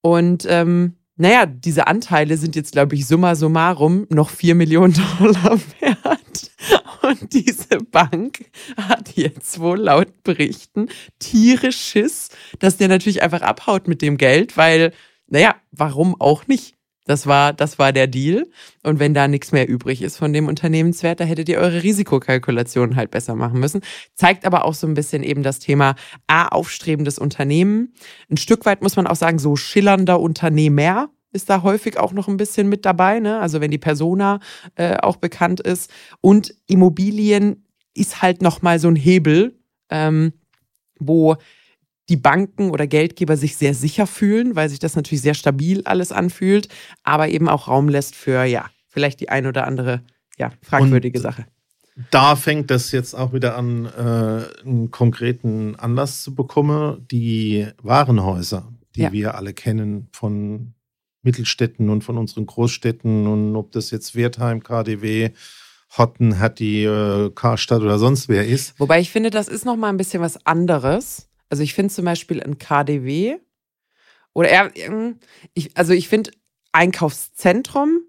Und 0.01 0.45
ähm, 0.49 0.95
naja, 1.15 1.45
diese 1.45 1.87
Anteile 1.87 2.37
sind 2.37 2.55
jetzt, 2.55 2.71
glaube 2.71 2.95
ich, 2.95 3.05
summa 3.05 3.35
summarum 3.35 4.07
noch 4.09 4.29
vier 4.29 4.55
Millionen 4.55 4.93
Dollar 5.19 5.59
wert. 5.79 6.51
Und 7.03 7.33
diese 7.33 7.77
Bank 7.91 8.45
hat 8.77 9.15
jetzt 9.15 9.59
wohl 9.59 9.77
laut 9.77 10.23
Berichten 10.23 10.87
tierisch 11.19 11.77
Schiss, 11.77 12.29
dass 12.59 12.77
der 12.77 12.87
natürlich 12.87 13.21
einfach 13.21 13.41
abhaut 13.41 13.87
mit 13.87 14.01
dem 14.01 14.17
Geld, 14.17 14.57
weil, 14.57 14.93
naja, 15.33 15.55
warum 15.71 16.15
auch 16.21 16.45
nicht? 16.45 16.75
Das 17.05 17.25
war, 17.25 17.53
das 17.53 17.79
war 17.79 17.91
der 17.91 18.05
Deal. 18.05 18.45
Und 18.83 18.99
wenn 18.99 19.15
da 19.15 19.27
nichts 19.27 19.51
mehr 19.51 19.67
übrig 19.67 20.03
ist 20.03 20.15
von 20.15 20.31
dem 20.31 20.47
Unternehmenswert, 20.47 21.19
da 21.19 21.23
hättet 21.23 21.49
ihr 21.49 21.57
eure 21.57 21.81
Risikokalkulation 21.81 22.95
halt 22.95 23.09
besser 23.09 23.35
machen 23.35 23.59
müssen. 23.59 23.81
Zeigt 24.13 24.45
aber 24.45 24.63
auch 24.63 24.75
so 24.75 24.85
ein 24.85 24.93
bisschen 24.93 25.23
eben 25.23 25.41
das 25.41 25.57
Thema 25.57 25.95
A, 26.27 26.49
aufstrebendes 26.49 27.17
Unternehmen. 27.17 27.93
Ein 28.29 28.37
Stück 28.37 28.63
weit 28.67 28.83
muss 28.83 28.95
man 28.95 29.07
auch 29.07 29.15
sagen, 29.15 29.39
so 29.39 29.55
schillernder 29.55 30.19
Unternehmer 30.19 31.09
ist 31.31 31.49
da 31.49 31.63
häufig 31.63 31.97
auch 31.97 32.13
noch 32.13 32.27
ein 32.27 32.37
bisschen 32.37 32.69
mit 32.69 32.85
dabei. 32.85 33.19
Ne? 33.19 33.39
Also 33.39 33.59
wenn 33.59 33.71
die 33.71 33.79
Persona 33.79 34.39
äh, 34.75 34.97
auch 34.97 35.15
bekannt 35.15 35.61
ist. 35.61 35.91
Und 36.21 36.53
Immobilien 36.67 37.65
ist 37.95 38.21
halt 38.21 38.43
nochmal 38.43 38.77
so 38.77 38.87
ein 38.87 38.95
Hebel, 38.95 39.59
ähm, 39.89 40.33
wo 40.99 41.37
die 42.09 42.17
Banken 42.17 42.69
oder 42.69 42.87
Geldgeber 42.87 43.37
sich 43.37 43.55
sehr 43.55 43.73
sicher 43.73 44.07
fühlen, 44.07 44.55
weil 44.55 44.69
sich 44.69 44.79
das 44.79 44.95
natürlich 44.95 45.21
sehr 45.21 45.33
stabil 45.33 45.81
alles 45.85 46.11
anfühlt, 46.11 46.67
aber 47.03 47.29
eben 47.29 47.47
auch 47.47 47.67
Raum 47.67 47.87
lässt 47.87 48.15
für, 48.15 48.43
ja, 48.43 48.65
vielleicht 48.89 49.19
die 49.21 49.29
ein 49.29 49.47
oder 49.47 49.65
andere, 49.65 50.01
ja, 50.37 50.51
fragwürdige 50.61 51.19
Und 51.19 51.23
Sache. 51.23 51.45
Da 52.09 52.35
fängt 52.35 52.71
das 52.71 52.91
jetzt 52.91 53.13
auch 53.13 53.33
wieder 53.33 53.55
an, 53.55 53.85
äh, 53.85 54.65
einen 54.65 54.89
konkreten 54.89 55.75
Anlass 55.75 56.23
zu 56.23 56.33
bekommen. 56.33 57.07
Die 57.11 57.67
Warenhäuser, 57.81 58.67
die 58.95 59.01
ja. 59.01 59.11
wir 59.11 59.35
alle 59.35 59.53
kennen 59.53 60.09
von 60.11 60.73
Mittelstädten 61.21 61.89
und 61.89 62.03
von 62.03 62.17
unseren 62.17 62.47
Großstädten 62.47 63.27
und 63.27 63.55
ob 63.55 63.71
das 63.71 63.91
jetzt 63.91 64.15
Wertheim, 64.15 64.63
KDW, 64.63 65.31
Hotten, 65.97 66.39
Hattie, 66.39 66.83
äh, 66.83 67.29
Karstadt 67.33 67.81
oder 67.81 67.99
sonst 67.99 68.27
wer 68.27 68.45
ist. 68.45 68.77
Wobei 68.79 68.99
ich 68.99 69.11
finde, 69.11 69.29
das 69.29 69.47
ist 69.47 69.63
nochmal 69.63 69.91
ein 69.91 69.97
bisschen 69.97 70.21
was 70.21 70.43
anderes 70.45 71.29
also 71.53 71.61
ich 71.61 71.75
finde 71.75 71.93
zum 71.93 72.05
Beispiel 72.05 72.41
ein 72.41 72.57
KDW 72.57 73.37
oder 74.33 74.49
eher, 74.49 74.71
ich, 75.53 75.77
also 75.77 75.93
ich 75.93 76.09
finde 76.09 76.31
Einkaufszentrum 76.71 77.99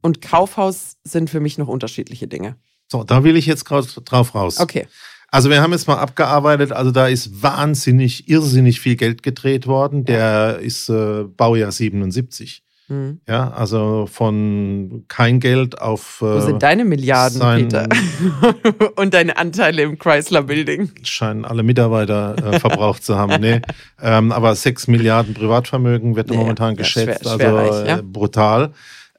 und 0.00 0.22
Kaufhaus 0.22 0.96
sind 1.04 1.28
für 1.28 1.40
mich 1.40 1.58
noch 1.58 1.68
unterschiedliche 1.68 2.26
Dinge. 2.26 2.56
So, 2.90 3.04
da 3.04 3.22
will 3.22 3.36
ich 3.36 3.44
jetzt 3.44 3.64
drauf 3.64 4.34
raus. 4.34 4.60
Okay. 4.60 4.88
Also 5.28 5.50
wir 5.50 5.60
haben 5.60 5.72
jetzt 5.72 5.86
mal 5.86 5.98
abgearbeitet, 5.98 6.72
also 6.72 6.90
da 6.90 7.06
ist 7.06 7.42
wahnsinnig, 7.42 8.30
irrsinnig 8.30 8.80
viel 8.80 8.96
Geld 8.96 9.22
gedreht 9.22 9.66
worden. 9.66 10.06
Der 10.06 10.60
ist 10.60 10.88
äh, 10.88 11.24
Baujahr 11.24 11.72
77. 11.72 12.64
Mhm. 12.88 13.20
Ja, 13.28 13.50
also 13.50 14.06
von 14.10 15.04
kein 15.08 15.40
Geld 15.40 15.80
auf. 15.80 16.22
Äh, 16.22 16.24
Wo 16.24 16.40
sind 16.40 16.62
deine 16.62 16.84
Milliarden, 16.84 17.40
Peter? 17.40 17.88
Und 18.96 19.12
deine 19.12 19.36
Anteile 19.36 19.82
im 19.82 19.98
Chrysler 19.98 20.42
Building? 20.42 20.92
Scheinen 21.02 21.44
alle 21.44 21.62
Mitarbeiter 21.62 22.36
äh, 22.36 22.60
verbraucht 22.60 23.04
zu 23.04 23.16
haben. 23.16 23.40
Nee. 23.40 23.60
Ähm, 24.00 24.30
aber 24.30 24.54
sechs 24.54 24.86
Milliarden 24.86 25.34
Privatvermögen 25.34 26.14
wird 26.14 26.30
nee, 26.30 26.36
momentan 26.36 26.76
geschätzt. 26.76 27.22
Schwer, 27.22 27.34
schwer 27.34 27.54
also 27.54 27.78
reich, 27.78 27.88
ja? 27.88 27.98
Äh, 27.98 28.02
brutal. 28.02 28.72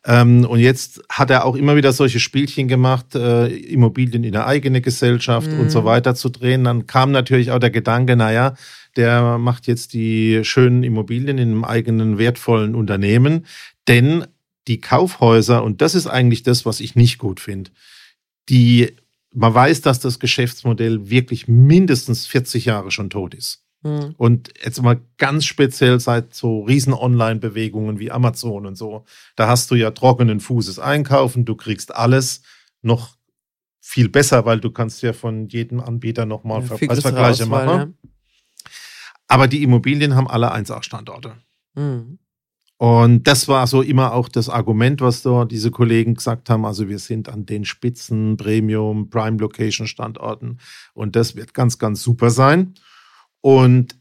Ähm, 0.05 0.45
und 0.45 0.59
jetzt 0.59 1.01
hat 1.09 1.29
er 1.29 1.43
auch 1.43 1.55
immer 1.55 1.75
wieder 1.75 1.91
solche 1.91 2.21
Spielchen 2.21 2.69
gemacht, 2.69 3.13
äh, 3.15 3.47
Immobilien 3.47 4.23
in 4.23 4.33
eine 4.35 4.45
eigene 4.45 4.79
Gesellschaft 4.79 5.51
mhm. 5.51 5.59
und 5.59 5.69
so 5.69 5.83
weiter 5.83 6.15
zu 6.15 6.29
drehen. 6.29 6.63
Dann 6.63 6.87
kam 6.87 7.11
natürlich 7.11 7.51
auch 7.51 7.59
der 7.59 7.71
Gedanke, 7.71 8.15
naja, 8.15 8.53
der 8.97 9.37
macht 9.37 9.67
jetzt 9.67 9.93
die 9.93 10.43
schönen 10.43 10.83
Immobilien 10.83 11.37
in 11.37 11.49
einem 11.49 11.63
eigenen 11.63 12.17
wertvollen 12.17 12.75
Unternehmen. 12.75 13.45
Denn 13.87 14.25
die 14.67 14.81
Kaufhäuser, 14.81 15.63
und 15.63 15.81
das 15.81 15.95
ist 15.95 16.07
eigentlich 16.07 16.43
das, 16.43 16.65
was 16.65 16.79
ich 16.79 16.95
nicht 16.95 17.17
gut 17.17 17.39
finde, 17.39 17.71
die, 18.49 18.95
man 19.33 19.53
weiß, 19.53 19.81
dass 19.81 19.99
das 19.99 20.19
Geschäftsmodell 20.19 21.09
wirklich 21.09 21.47
mindestens 21.47 22.27
40 22.27 22.65
Jahre 22.65 22.91
schon 22.91 23.09
tot 23.09 23.33
ist. 23.33 23.63
Mhm. 23.83 24.15
Und 24.17 24.53
jetzt 24.63 24.81
mal 24.81 24.99
ganz 25.17 25.45
speziell 25.45 25.99
seit 25.99 26.33
so 26.33 26.63
riesen 26.63 26.93
Online-Bewegungen 26.93 27.99
wie 27.99 28.11
Amazon 28.11 28.65
und 28.65 28.75
so, 28.75 29.05
da 29.35 29.47
hast 29.47 29.71
du 29.71 29.75
ja 29.75 29.91
trockenen 29.91 30.39
Fußes 30.39 30.79
einkaufen, 30.79 31.45
du 31.45 31.55
kriegst 31.55 31.95
alles 31.95 32.41
noch 32.81 33.15
viel 33.79 34.09
besser, 34.09 34.45
weil 34.45 34.59
du 34.59 34.71
kannst 34.71 35.01
ja 35.01 35.13
von 35.13 35.47
jedem 35.47 35.79
Anbieter 35.79 36.25
nochmal 36.25 36.61
ja, 36.63 36.75
Preisvergleiche 36.75 37.45
machen. 37.45 37.95
Ja. 38.03 38.09
Aber 39.27 39.47
die 39.47 39.63
Immobilien 39.63 40.15
haben 40.15 40.27
alle 40.27 40.53
1A-Standorte. 40.53 41.35
Mhm. 41.75 42.19
Und 42.77 43.23
das 43.25 43.47
war 43.47 43.65
so 43.65 43.81
immer 43.81 44.13
auch 44.13 44.29
das 44.29 44.49
Argument, 44.49 45.01
was 45.01 45.23
da 45.23 45.45
diese 45.45 45.71
Kollegen 45.71 46.13
gesagt 46.13 46.49
haben. 46.49 46.63
Also 46.63 46.87
wir 46.87 46.99
sind 46.99 47.27
an 47.27 47.45
den 47.45 47.65
Spitzen, 47.65 48.37
Premium, 48.37 49.09
Prime 49.09 49.37
Location 49.37 49.87
Standorten 49.87 50.59
und 50.93 51.15
das 51.15 51.35
wird 51.35 51.55
ganz, 51.55 51.79
ganz 51.79 52.03
super 52.03 52.29
sein. 52.29 52.75
Und 53.41 53.97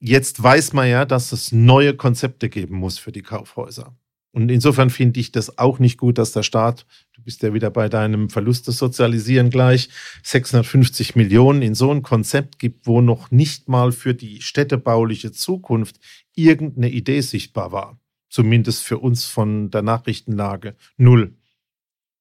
jetzt 0.00 0.42
weiß 0.42 0.72
man 0.72 0.88
ja, 0.88 1.04
dass 1.04 1.30
es 1.30 1.52
neue 1.52 1.94
Konzepte 1.94 2.48
geben 2.48 2.76
muss 2.76 2.98
für 2.98 3.12
die 3.12 3.22
Kaufhäuser. 3.22 3.94
Und 4.32 4.50
insofern 4.50 4.90
finde 4.90 5.20
ich 5.20 5.30
das 5.30 5.58
auch 5.58 5.78
nicht 5.78 5.98
gut, 5.98 6.18
dass 6.18 6.32
der 6.32 6.42
Staat, 6.42 6.86
bist 7.24 7.42
ja 7.42 7.54
wieder 7.54 7.70
bei 7.70 7.88
deinem 7.88 8.30
Verluste 8.30 8.72
sozialisieren 8.72 9.50
gleich, 9.50 9.88
650 10.22 11.16
Millionen 11.16 11.62
in 11.62 11.74
so 11.74 11.90
ein 11.90 12.02
Konzept 12.02 12.58
gibt, 12.58 12.86
wo 12.86 13.00
noch 13.00 13.30
nicht 13.30 13.68
mal 13.68 13.92
für 13.92 14.14
die 14.14 14.42
städtebauliche 14.42 15.32
Zukunft 15.32 15.96
irgendeine 16.34 16.90
Idee 16.90 17.20
sichtbar 17.20 17.72
war. 17.72 17.98
Zumindest 18.28 18.82
für 18.84 18.98
uns 18.98 19.26
von 19.26 19.70
der 19.70 19.82
Nachrichtenlage. 19.82 20.74
Null. 20.96 21.34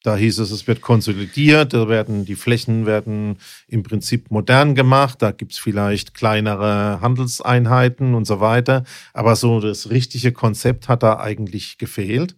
Da 0.04 0.16
hieß 0.16 0.40
es, 0.40 0.50
es 0.50 0.66
wird 0.66 0.82
konsolidiert, 0.82 1.74
da 1.74 1.88
werden 1.88 2.26
die 2.26 2.36
Flächen 2.36 2.88
werden 2.88 3.38
im 3.68 3.84
Prinzip 3.84 4.32
modern 4.32 4.74
gemacht, 4.74 5.22
da 5.22 5.32
gibt 5.32 5.52
es 5.52 5.60
vielleicht 5.60 6.16
kleinere 6.16 7.00
Handelseinheiten 7.02 8.16
und 8.16 8.26
so 8.26 8.40
weiter. 8.40 8.84
Aber 9.14 9.36
so 9.36 9.60
das 9.60 9.92
richtige 9.92 10.32
Konzept 10.32 10.90
hat 10.90 11.04
da 11.04 11.20
eigentlich 11.20 11.78
gefehlt. 11.78 12.36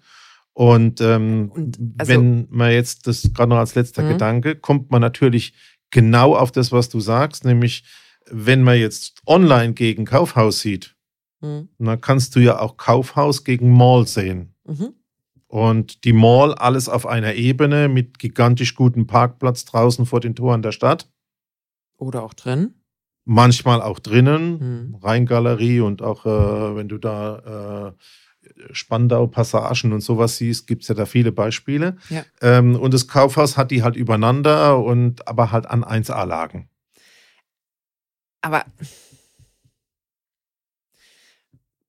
Und, 0.54 1.02
ähm, 1.02 1.52
und 1.54 1.80
also, 1.98 2.14
wenn 2.14 2.48
man 2.50 2.72
jetzt 2.72 3.08
das 3.08 3.34
gerade 3.34 3.50
noch 3.50 3.58
als 3.58 3.76
letzter 3.76 4.04
mhm. 4.04 4.10
Gedanke, 4.10 4.56
kommt 4.56 4.92
man 4.92 5.02
natürlich 5.02 5.54
genau 5.90 6.36
auf 6.36 6.52
das, 6.52 6.72
was 6.72 6.90
du 6.90 7.00
sagst, 7.00 7.44
nämlich 7.44 7.84
wenn 8.30 8.64
man 8.64 8.78
jetzt 8.78 9.22
online 9.26 9.74
gegen 9.74 10.06
Kaufhaus 10.06 10.62
sieht, 10.62 10.96
mhm. 11.42 11.70
dann 11.80 12.02
kannst 12.02 12.36
du 12.36 12.40
ja 12.40 12.60
auch 12.60 12.78
Kaufhaus 12.78 13.44
gegen 13.44 13.76
Mall 13.76 14.08
sehen. 14.08 14.54
Mhm. 14.66 14.94
Und 15.48 16.04
die 16.04 16.14
Mall, 16.14 16.56
alles 16.56 16.90
auf 16.90 17.06
einer 17.06 17.36
Ebene 17.36 17.88
mit 17.88 18.18
gigantisch 18.18 18.74
gutem 18.74 19.06
Parkplatz 19.06 19.66
draußen 19.66 20.06
vor 20.08 20.20
den 20.20 20.36
Toren 20.36 20.64
der 20.64 20.72
Stadt. 20.72 21.12
Oder 21.98 22.24
auch 22.24 22.34
drin. 22.34 22.74
Manchmal 23.26 23.82
auch 23.82 24.00
drinnen, 24.00 24.60
hm. 24.60 24.96
Rheingalerie 24.96 25.80
und 25.80 26.02
auch 26.02 26.26
äh, 26.26 26.76
wenn 26.76 26.90
du 26.90 26.98
da 26.98 27.94
äh, 27.96 28.04
Spandau-Passagen 28.72 29.94
und 29.94 30.02
sowas 30.02 30.38
siehst, 30.38 30.68
gibt 30.68 30.84
es 30.84 30.88
ja 30.88 30.96
da 30.96 31.06
viele 31.06 31.32
Beispiele. 31.32 31.98
Ja. 32.10 32.26
Ähm, 32.42 32.76
und 32.76 32.94
das 32.94 33.08
Kaufhaus 33.08 33.58
hat 33.58 33.72
die 33.72 33.84
halt 33.84 33.96
übereinander 33.96 34.80
und 34.80 35.28
aber 35.28 35.52
halt 35.52 35.66
an 35.66 35.84
1A-Lagen. 35.84 36.70
Aber 38.42 38.66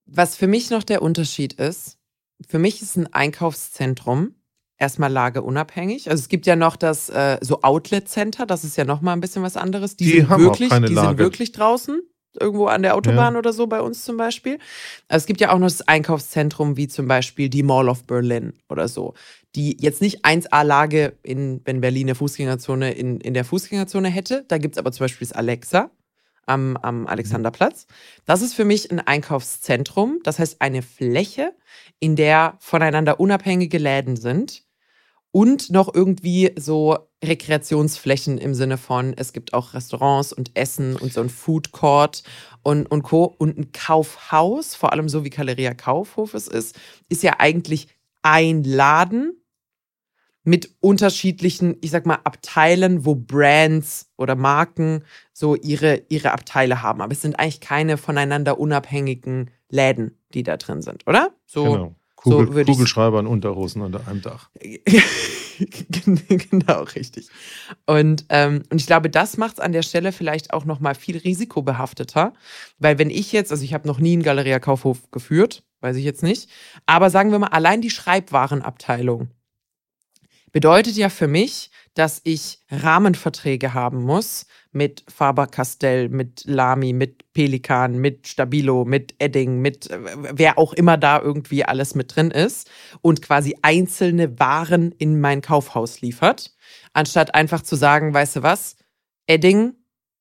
was 0.06 0.36
für 0.36 0.46
mich 0.46 0.70
noch 0.70 0.84
der 0.84 1.02
Unterschied 1.02 1.54
ist, 1.54 1.98
für 2.46 2.58
mich 2.58 2.82
ist 2.82 2.96
ein 2.96 3.12
Einkaufszentrum 3.12 4.34
erstmal 4.78 5.10
lageunabhängig. 5.10 6.10
Also 6.10 6.20
es 6.20 6.28
gibt 6.28 6.46
ja 6.46 6.56
noch 6.56 6.76
das 6.76 7.08
äh, 7.08 7.38
so 7.40 7.62
Outlet 7.62 8.08
Center, 8.08 8.46
das 8.46 8.64
ist 8.64 8.76
ja 8.76 8.84
noch 8.84 9.00
mal 9.00 9.12
ein 9.12 9.20
bisschen 9.20 9.42
was 9.42 9.56
anderes. 9.56 9.96
Die, 9.96 10.04
die 10.04 10.10
sind 10.20 10.30
wirklich, 10.30 10.70
die 10.70 10.94
Lage. 10.94 11.08
sind 11.08 11.18
wirklich 11.18 11.52
draußen 11.52 12.00
irgendwo 12.40 12.66
an 12.66 12.82
der 12.82 12.94
Autobahn 12.94 13.34
ja. 13.34 13.38
oder 13.38 13.52
so 13.52 13.66
bei 13.66 13.80
uns 13.80 14.04
zum 14.04 14.16
Beispiel. 14.16 14.58
Also 15.08 15.22
es 15.22 15.26
gibt 15.26 15.40
ja 15.40 15.52
auch 15.52 15.58
noch 15.58 15.66
das 15.66 15.86
Einkaufszentrum 15.86 16.76
wie 16.76 16.88
zum 16.88 17.08
Beispiel 17.08 17.48
die 17.48 17.62
Mall 17.62 17.88
of 17.88 18.04
Berlin 18.04 18.54
oder 18.68 18.88
so, 18.88 19.14
die 19.54 19.76
jetzt 19.80 20.02
nicht 20.02 20.24
1A-Lage 20.24 21.14
in, 21.22 21.60
wenn 21.64 21.80
Berlin 21.80 22.08
eine 22.08 22.14
Fußgängerzone 22.14 22.92
in, 22.92 23.20
in 23.20 23.34
der 23.34 23.44
Fußgängerzone 23.44 24.08
hätte. 24.08 24.44
Da 24.48 24.58
gibt 24.58 24.76
es 24.76 24.78
aber 24.78 24.92
zum 24.92 25.04
Beispiel 25.04 25.26
das 25.26 25.36
Alexa 25.36 25.90
am, 26.46 26.76
am 26.76 27.06
Alexanderplatz. 27.06 27.86
Das 28.26 28.42
ist 28.42 28.54
für 28.54 28.64
mich 28.64 28.90
ein 28.90 29.00
Einkaufszentrum, 29.00 30.20
das 30.24 30.38
heißt 30.38 30.60
eine 30.60 30.82
Fläche, 30.82 31.52
in 32.00 32.16
der 32.16 32.56
voneinander 32.60 33.20
unabhängige 33.20 33.78
Läden 33.78 34.16
sind 34.16 34.64
und 35.34 35.70
noch 35.70 35.92
irgendwie 35.92 36.52
so 36.56 36.96
Rekreationsflächen 37.24 38.38
im 38.38 38.54
Sinne 38.54 38.78
von, 38.78 39.14
es 39.16 39.32
gibt 39.32 39.52
auch 39.52 39.74
Restaurants 39.74 40.32
und 40.32 40.56
Essen 40.56 40.94
und 40.94 41.12
so 41.12 41.22
ein 41.22 41.28
Food 41.28 41.72
Court 41.72 42.22
und, 42.62 42.88
und 42.88 43.02
Co. 43.02 43.34
Und 43.36 43.58
ein 43.58 43.72
Kaufhaus, 43.72 44.76
vor 44.76 44.92
allem 44.92 45.08
so 45.08 45.24
wie 45.24 45.30
Galeria 45.30 45.74
Kaufhof 45.74 46.34
es 46.34 46.46
ist, 46.46 46.78
ist 47.08 47.24
ja 47.24 47.40
eigentlich 47.40 47.88
ein 48.22 48.62
Laden 48.62 49.32
mit 50.44 50.70
unterschiedlichen, 50.78 51.78
ich 51.80 51.90
sag 51.90 52.06
mal, 52.06 52.20
Abteilen, 52.22 53.04
wo 53.04 53.16
Brands 53.16 54.12
oder 54.16 54.36
Marken 54.36 55.02
so 55.32 55.56
ihre, 55.56 56.02
ihre 56.10 56.30
Abteile 56.30 56.80
haben. 56.80 57.00
Aber 57.00 57.10
es 57.12 57.22
sind 57.22 57.40
eigentlich 57.40 57.60
keine 57.60 57.96
voneinander 57.96 58.60
unabhängigen 58.60 59.50
Läden, 59.68 60.16
die 60.32 60.44
da 60.44 60.56
drin 60.58 60.80
sind, 60.80 61.08
oder? 61.08 61.34
So, 61.44 61.64
genau. 61.64 61.96
Kugel, 62.24 62.66
so 62.66 62.72
Kugelschreiber 62.72 63.18
und 63.18 63.26
Unterhosen 63.26 63.82
unter 63.82 64.08
einem 64.08 64.22
Dach. 64.22 64.48
genau, 66.28 66.82
richtig. 66.82 67.28
Und, 67.84 68.24
ähm, 68.30 68.62
und 68.70 68.80
ich 68.80 68.86
glaube, 68.86 69.10
das 69.10 69.36
macht 69.36 69.54
es 69.54 69.60
an 69.60 69.72
der 69.72 69.82
Stelle 69.82 70.10
vielleicht 70.10 70.54
auch 70.54 70.64
nochmal 70.64 70.94
viel 70.94 71.18
risikobehafteter, 71.18 72.32
weil 72.78 72.98
wenn 72.98 73.10
ich 73.10 73.30
jetzt, 73.32 73.52
also 73.52 73.62
ich 73.62 73.74
habe 73.74 73.86
noch 73.86 73.98
nie 73.98 74.14
einen 74.14 74.22
Galeria-Kaufhof 74.22 75.10
geführt, 75.10 75.64
weiß 75.82 75.96
ich 75.96 76.04
jetzt 76.04 76.22
nicht, 76.22 76.48
aber 76.86 77.10
sagen 77.10 77.30
wir 77.30 77.38
mal, 77.38 77.48
allein 77.48 77.82
die 77.82 77.90
Schreibwarenabteilung 77.90 79.28
bedeutet 80.50 80.96
ja 80.96 81.10
für 81.10 81.28
mich, 81.28 81.70
dass 81.92 82.22
ich 82.24 82.60
Rahmenverträge 82.70 83.74
haben 83.74 84.02
muss 84.02 84.46
mit 84.74 85.04
Faber-Castell, 85.08 86.08
mit 86.08 86.44
Lamy, 86.46 86.92
mit 86.92 87.32
Pelikan, 87.32 87.98
mit 87.98 88.28
Stabilo, 88.28 88.84
mit 88.84 89.14
Edding, 89.18 89.60
mit 89.60 89.90
äh, 89.90 89.98
wer 90.32 90.58
auch 90.58 90.72
immer 90.72 90.96
da 90.96 91.20
irgendwie 91.20 91.64
alles 91.64 91.94
mit 91.94 92.14
drin 92.14 92.30
ist 92.30 92.70
und 93.00 93.22
quasi 93.22 93.56
einzelne 93.62 94.38
Waren 94.38 94.92
in 94.92 95.20
mein 95.20 95.40
Kaufhaus 95.40 96.00
liefert, 96.00 96.54
anstatt 96.92 97.34
einfach 97.34 97.62
zu 97.62 97.76
sagen, 97.76 98.12
weißt 98.12 98.36
du 98.36 98.42
was, 98.42 98.76
Edding, 99.26 99.74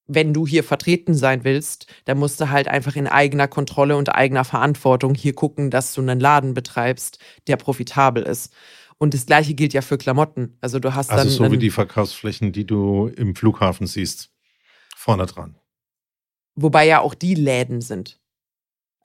wenn 0.07 0.33
du 0.33 0.45
hier 0.45 0.63
vertreten 0.63 1.13
sein 1.13 1.43
willst, 1.43 1.87
dann 2.05 2.17
musst 2.17 2.39
du 2.39 2.49
halt 2.49 2.67
einfach 2.67 2.95
in 2.95 3.07
eigener 3.07 3.47
Kontrolle 3.47 3.95
und 3.97 4.13
eigener 4.13 4.43
Verantwortung 4.43 5.15
hier 5.15 5.33
gucken, 5.33 5.69
dass 5.69 5.93
du 5.93 6.01
einen 6.01 6.19
Laden 6.19 6.53
betreibst, 6.53 7.19
der 7.47 7.57
profitabel 7.57 8.23
ist. 8.23 8.53
Und 8.97 9.13
das 9.13 9.25
gleiche 9.25 9.53
gilt 9.53 9.73
ja 9.73 9.81
für 9.81 9.97
Klamotten. 9.97 10.57
Also 10.61 10.79
du 10.79 10.93
hast 10.93 11.09
also 11.09 11.19
dann. 11.19 11.27
Also 11.27 11.45
so 11.45 11.51
wie 11.51 11.57
die 11.57 11.71
Verkaufsflächen, 11.71 12.51
die 12.51 12.65
du 12.65 13.07
im 13.07 13.35
Flughafen 13.35 13.87
siehst. 13.87 14.32
Vorne 15.03 15.25
dran. 15.25 15.57
Wobei 16.55 16.87
ja 16.87 17.01
auch 17.01 17.13
die 17.13 17.35
Läden 17.35 17.81
sind. 17.81 18.21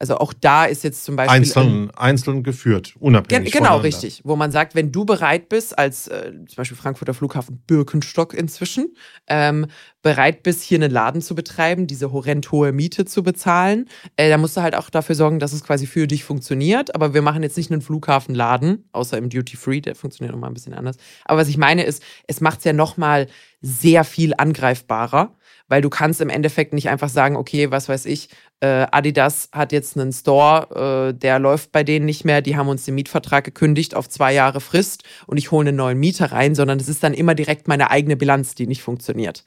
Also 0.00 0.16
auch 0.18 0.32
da 0.32 0.64
ist 0.64 0.84
jetzt 0.84 1.04
zum 1.04 1.16
Beispiel. 1.16 1.34
Einzeln, 1.34 1.90
einzeln 1.96 2.44
geführt, 2.44 2.94
unabhängig. 3.00 3.50
Ge 3.50 3.60
genau, 3.60 3.78
richtig. 3.78 4.20
Wo 4.22 4.36
man 4.36 4.52
sagt, 4.52 4.76
wenn 4.76 4.92
du 4.92 5.04
bereit 5.04 5.48
bist, 5.48 5.76
als 5.76 6.06
äh, 6.06 6.30
zum 6.46 6.56
Beispiel 6.56 6.76
Frankfurter 6.76 7.14
Flughafen 7.14 7.64
Birkenstock 7.66 8.32
inzwischen, 8.32 8.94
ähm, 9.26 9.66
bereit 10.02 10.44
bist, 10.44 10.62
hier 10.62 10.78
einen 10.78 10.92
Laden 10.92 11.20
zu 11.20 11.34
betreiben, 11.34 11.88
diese 11.88 12.12
horrend 12.12 12.52
hohe 12.52 12.70
Miete 12.70 13.06
zu 13.06 13.24
bezahlen, 13.24 13.88
äh, 14.14 14.30
dann 14.30 14.40
musst 14.40 14.56
du 14.56 14.60
halt 14.60 14.76
auch 14.76 14.90
dafür 14.90 15.16
sorgen, 15.16 15.40
dass 15.40 15.52
es 15.52 15.64
quasi 15.64 15.88
für 15.88 16.06
dich 16.06 16.22
funktioniert. 16.22 16.94
Aber 16.94 17.12
wir 17.12 17.22
machen 17.22 17.42
jetzt 17.42 17.56
nicht 17.56 17.72
einen 17.72 17.82
Flughafenladen, 17.82 18.88
außer 18.92 19.18
im 19.18 19.30
Duty 19.30 19.56
Free, 19.56 19.80
der 19.80 19.96
funktioniert 19.96 20.32
nochmal 20.32 20.50
ein 20.50 20.54
bisschen 20.54 20.74
anders. 20.74 20.96
Aber 21.24 21.40
was 21.40 21.48
ich 21.48 21.56
meine 21.56 21.82
ist, 21.82 22.04
es 22.28 22.40
macht 22.40 22.58
es 22.58 22.64
ja 22.64 22.72
nochmal 22.72 23.26
sehr 23.62 24.04
viel 24.04 24.32
angreifbarer 24.38 25.34
weil 25.68 25.82
du 25.82 25.90
kannst 25.90 26.20
im 26.20 26.30
Endeffekt 26.30 26.72
nicht 26.72 26.88
einfach 26.88 27.08
sagen, 27.08 27.36
okay, 27.36 27.70
was 27.70 27.88
weiß 27.88 28.06
ich, 28.06 28.28
äh, 28.60 28.86
Adidas 28.90 29.50
hat 29.52 29.70
jetzt 29.70 29.96
einen 29.96 30.12
Store, 30.12 31.10
äh, 31.10 31.14
der 31.14 31.38
läuft 31.38 31.70
bei 31.70 31.84
denen 31.84 32.06
nicht 32.06 32.24
mehr, 32.24 32.42
die 32.42 32.56
haben 32.56 32.68
uns 32.68 32.84
den 32.84 32.96
Mietvertrag 32.96 33.44
gekündigt 33.44 33.94
auf 33.94 34.08
zwei 34.08 34.34
Jahre 34.34 34.60
Frist 34.60 35.04
und 35.26 35.36
ich 35.36 35.52
hole 35.52 35.68
einen 35.68 35.76
neuen 35.76 35.98
Mieter 35.98 36.32
rein, 36.32 36.56
sondern 36.56 36.80
es 36.80 36.88
ist 36.88 37.04
dann 37.04 37.14
immer 37.14 37.36
direkt 37.36 37.68
meine 37.68 37.90
eigene 37.90 38.16
Bilanz, 38.16 38.56
die 38.56 38.66
nicht 38.66 38.82
funktioniert. 38.82 39.44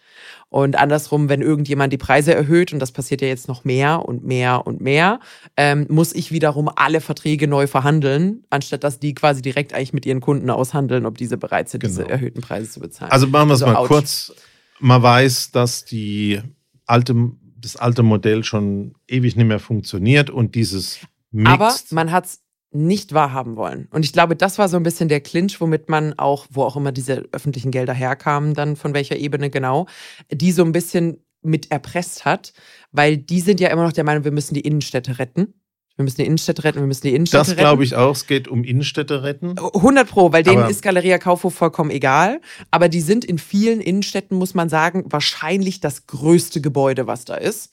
Und 0.49 0.77
andersrum, 0.77 1.27
wenn 1.27 1.41
irgendjemand 1.41 1.91
die 1.91 1.97
Preise 1.97 2.33
erhöht, 2.33 2.71
und 2.71 2.79
das 2.79 2.93
passiert 2.93 3.21
ja 3.21 3.27
jetzt 3.27 3.49
noch 3.49 3.65
mehr 3.65 4.05
und 4.05 4.23
mehr 4.23 4.65
und 4.65 4.79
mehr, 4.79 5.19
ähm, 5.57 5.87
muss 5.89 6.13
ich 6.13 6.31
wiederum 6.31 6.69
alle 6.73 7.01
Verträge 7.01 7.47
neu 7.47 7.67
verhandeln, 7.67 8.45
anstatt 8.49 8.83
dass 8.85 8.99
die 8.99 9.13
quasi 9.13 9.41
direkt 9.41 9.73
eigentlich 9.73 9.93
mit 9.93 10.05
ihren 10.05 10.21
Kunden 10.21 10.49
aushandeln, 10.49 11.05
ob 11.05 11.17
diese 11.17 11.37
bereit 11.37 11.67
sind, 11.67 11.81
genau. 11.81 11.95
diese 11.95 12.09
erhöhten 12.09 12.41
Preise 12.41 12.69
zu 12.69 12.79
bezahlen. 12.79 13.11
Also 13.11 13.27
machen 13.27 13.49
wir 13.49 13.55
es 13.55 13.63
also, 13.63 13.73
mal 13.73 13.79
ouch. 13.81 13.87
kurz 13.87 14.33
man 14.81 15.01
weiß, 15.01 15.51
dass 15.51 15.85
die 15.85 16.41
alte, 16.85 17.31
das 17.57 17.75
alte 17.75 18.03
Modell 18.03 18.43
schon 18.43 18.95
ewig 19.07 19.35
nicht 19.35 19.47
mehr 19.47 19.59
funktioniert 19.59 20.29
und 20.29 20.55
dieses 20.55 20.99
Mixed 21.31 21.53
Aber 21.53 21.75
man 21.91 22.11
hat 22.11 22.25
es 22.25 22.41
nicht 22.73 23.13
wahrhaben 23.13 23.57
wollen. 23.57 23.87
Und 23.91 24.05
ich 24.05 24.13
glaube, 24.13 24.35
das 24.35 24.57
war 24.57 24.69
so 24.69 24.77
ein 24.77 24.83
bisschen 24.83 25.09
der 25.09 25.21
Clinch, 25.21 25.59
womit 25.59 25.89
man 25.89 26.17
auch, 26.17 26.47
wo 26.49 26.63
auch 26.63 26.77
immer 26.77 26.91
diese 26.91 27.25
öffentlichen 27.31 27.71
Gelder 27.71 27.93
herkamen, 27.93 28.53
dann 28.53 28.75
von 28.75 28.93
welcher 28.93 29.17
Ebene 29.17 29.49
genau, 29.49 29.87
die 30.31 30.51
so 30.51 30.63
ein 30.63 30.71
bisschen 30.71 31.23
mit 31.41 31.71
erpresst 31.71 32.23
hat, 32.23 32.53
weil 32.91 33.17
die 33.17 33.41
sind 33.41 33.59
ja 33.59 33.69
immer 33.69 33.83
noch 33.83 33.93
der 33.93 34.03
Meinung, 34.03 34.23
wir 34.23 34.31
müssen 34.31 34.53
die 34.53 34.61
Innenstädte 34.61 35.19
retten. 35.19 35.53
Wir 35.97 36.03
müssen 36.03 36.17
die 36.17 36.25
Innenstädte 36.25 36.63
retten, 36.63 36.79
wir 36.79 36.87
müssen 36.87 37.03
die 37.03 37.13
Innenstädte 37.13 37.39
das 37.39 37.49
retten. 37.49 37.57
Das 37.57 37.69
glaube 37.69 37.83
ich 37.83 37.95
auch, 37.95 38.15
es 38.15 38.25
geht 38.25 38.47
um 38.47 38.63
Innenstädte 38.63 39.23
retten. 39.23 39.57
100 39.59 40.09
Pro, 40.09 40.31
weil 40.31 40.43
denen 40.43 40.59
aber 40.59 40.69
ist 40.69 40.81
Galeria 40.81 41.17
Kaufhof 41.17 41.53
vollkommen 41.53 41.91
egal. 41.91 42.39
Aber 42.71 42.89
die 42.89 43.01
sind 43.01 43.25
in 43.25 43.37
vielen 43.37 43.81
Innenstädten, 43.81 44.37
muss 44.37 44.53
man 44.53 44.69
sagen, 44.69 45.05
wahrscheinlich 45.07 45.79
das 45.79 46.07
größte 46.07 46.61
Gebäude, 46.61 47.07
was 47.07 47.25
da 47.25 47.35
ist. 47.35 47.71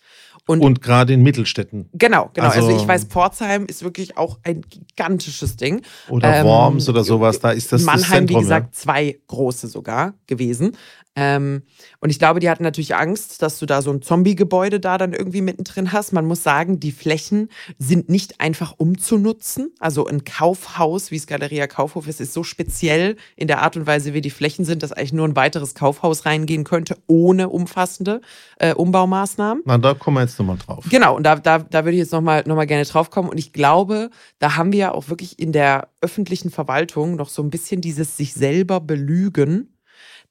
Und, 0.49 0.63
und 0.63 0.81
gerade 0.81 1.13
in 1.13 1.23
Mittelstädten. 1.23 1.91
Genau, 1.93 2.31
genau. 2.33 2.49
Also, 2.49 2.67
also, 2.67 2.77
ich 2.81 2.89
weiß, 2.89 3.05
Pforzheim 3.05 3.67
ist 3.67 3.85
wirklich 3.85 4.17
auch 4.17 4.39
ein 4.45 4.63
gigantisches 4.63 5.57
Ding. 5.57 5.83
Oder 6.09 6.37
ähm, 6.37 6.47
Worms 6.47 6.89
oder 6.89 7.05
sowas, 7.05 7.39
da 7.39 7.51
ist 7.51 7.71
das 7.71 7.83
Mannheim, 7.83 8.01
das 8.01 8.11
Zentrum, 8.11 8.39
wie 8.39 8.43
gesagt, 8.43 8.67
ja. 8.67 8.73
zwei 8.73 9.19
große 9.27 9.69
sogar 9.69 10.15
gewesen. 10.27 10.73
Ähm, 11.21 11.63
und 11.99 12.11
ich 12.11 12.21
glaube, 12.21 12.39
die 12.39 12.49
hatten 12.49 12.63
natürlich 12.63 12.95
Angst, 12.95 13.43
dass 13.43 13.59
du 13.59 13.67
da 13.67 13.83
so 13.83 13.91
ein 13.91 14.03
Zombie-Gebäude 14.03 14.79
da 14.79 14.99
dann 14.99 15.13
irgendwie 15.13 15.41
mittendrin 15.41 15.91
hast. 15.91 16.13
Man 16.13 16.27
muss 16.27 16.45
sagen, 16.45 16.79
die 16.79 16.93
Flächen 16.93 17.49
sind 17.77 18.09
nicht 18.09 18.41
einfach 18.41 18.75
umzunutzen. 18.77 19.75
Also 19.81 20.07
ein 20.07 20.23
Kaufhaus, 20.23 21.11
wie 21.11 21.17
es 21.17 21.27
Galeria 21.27 21.67
Kaufhof 21.67 22.07
ist, 22.07 22.21
ist 22.21 22.35
so 22.35 22.45
speziell 22.45 23.17
in 23.35 23.49
der 23.49 23.63
Art 23.63 23.77
und 23.77 23.89
Weise, 23.89 24.15
wie 24.15 24.21
die 24.21 24.31
Flächen 24.31 24.65
sind, 24.65 24.85
dass 24.85 24.93
eigentlich 24.93 25.13
nur 25.13 25.27
ein 25.27 25.35
weiteres 25.35 25.75
Kaufhaus 25.75 26.25
reingehen 26.25 26.63
könnte, 26.63 26.97
ohne 27.09 27.49
umfassende 27.49 28.21
äh, 28.61 28.73
Umbaumaßnahmen. 28.73 29.65
Na, 29.67 29.77
da 29.77 29.95
kommen 29.95 30.19
wir 30.19 30.21
jetzt 30.21 30.38
nochmal 30.38 30.59
drauf. 30.59 30.85
Genau, 30.88 31.16
und 31.16 31.24
da, 31.24 31.37
da, 31.37 31.59
da 31.59 31.85
würde 31.85 31.92
ich 31.92 31.98
jetzt 31.98 32.12
nochmal 32.12 32.44
noch 32.46 32.57
mal 32.57 32.66
gerne 32.66 32.85
drauf 32.85 33.11
kommen. 33.11 33.29
Und 33.29 33.38
ich 33.38 33.53
glaube, 33.53 34.11
da 34.38 34.57
haben 34.57 34.72
wir 34.72 34.79
ja 34.79 34.92
auch 34.92 35.09
wirklich 35.09 35.38
in 35.38 35.53
der 35.53 35.88
öffentlichen 36.01 36.51
Verwaltung 36.51 37.16
noch 37.16 37.29
so 37.29 37.42
ein 37.42 37.51
bisschen 37.51 37.81
dieses 37.81 38.16
sich 38.16 38.35
selber 38.35 38.81
belügen, 38.81 39.77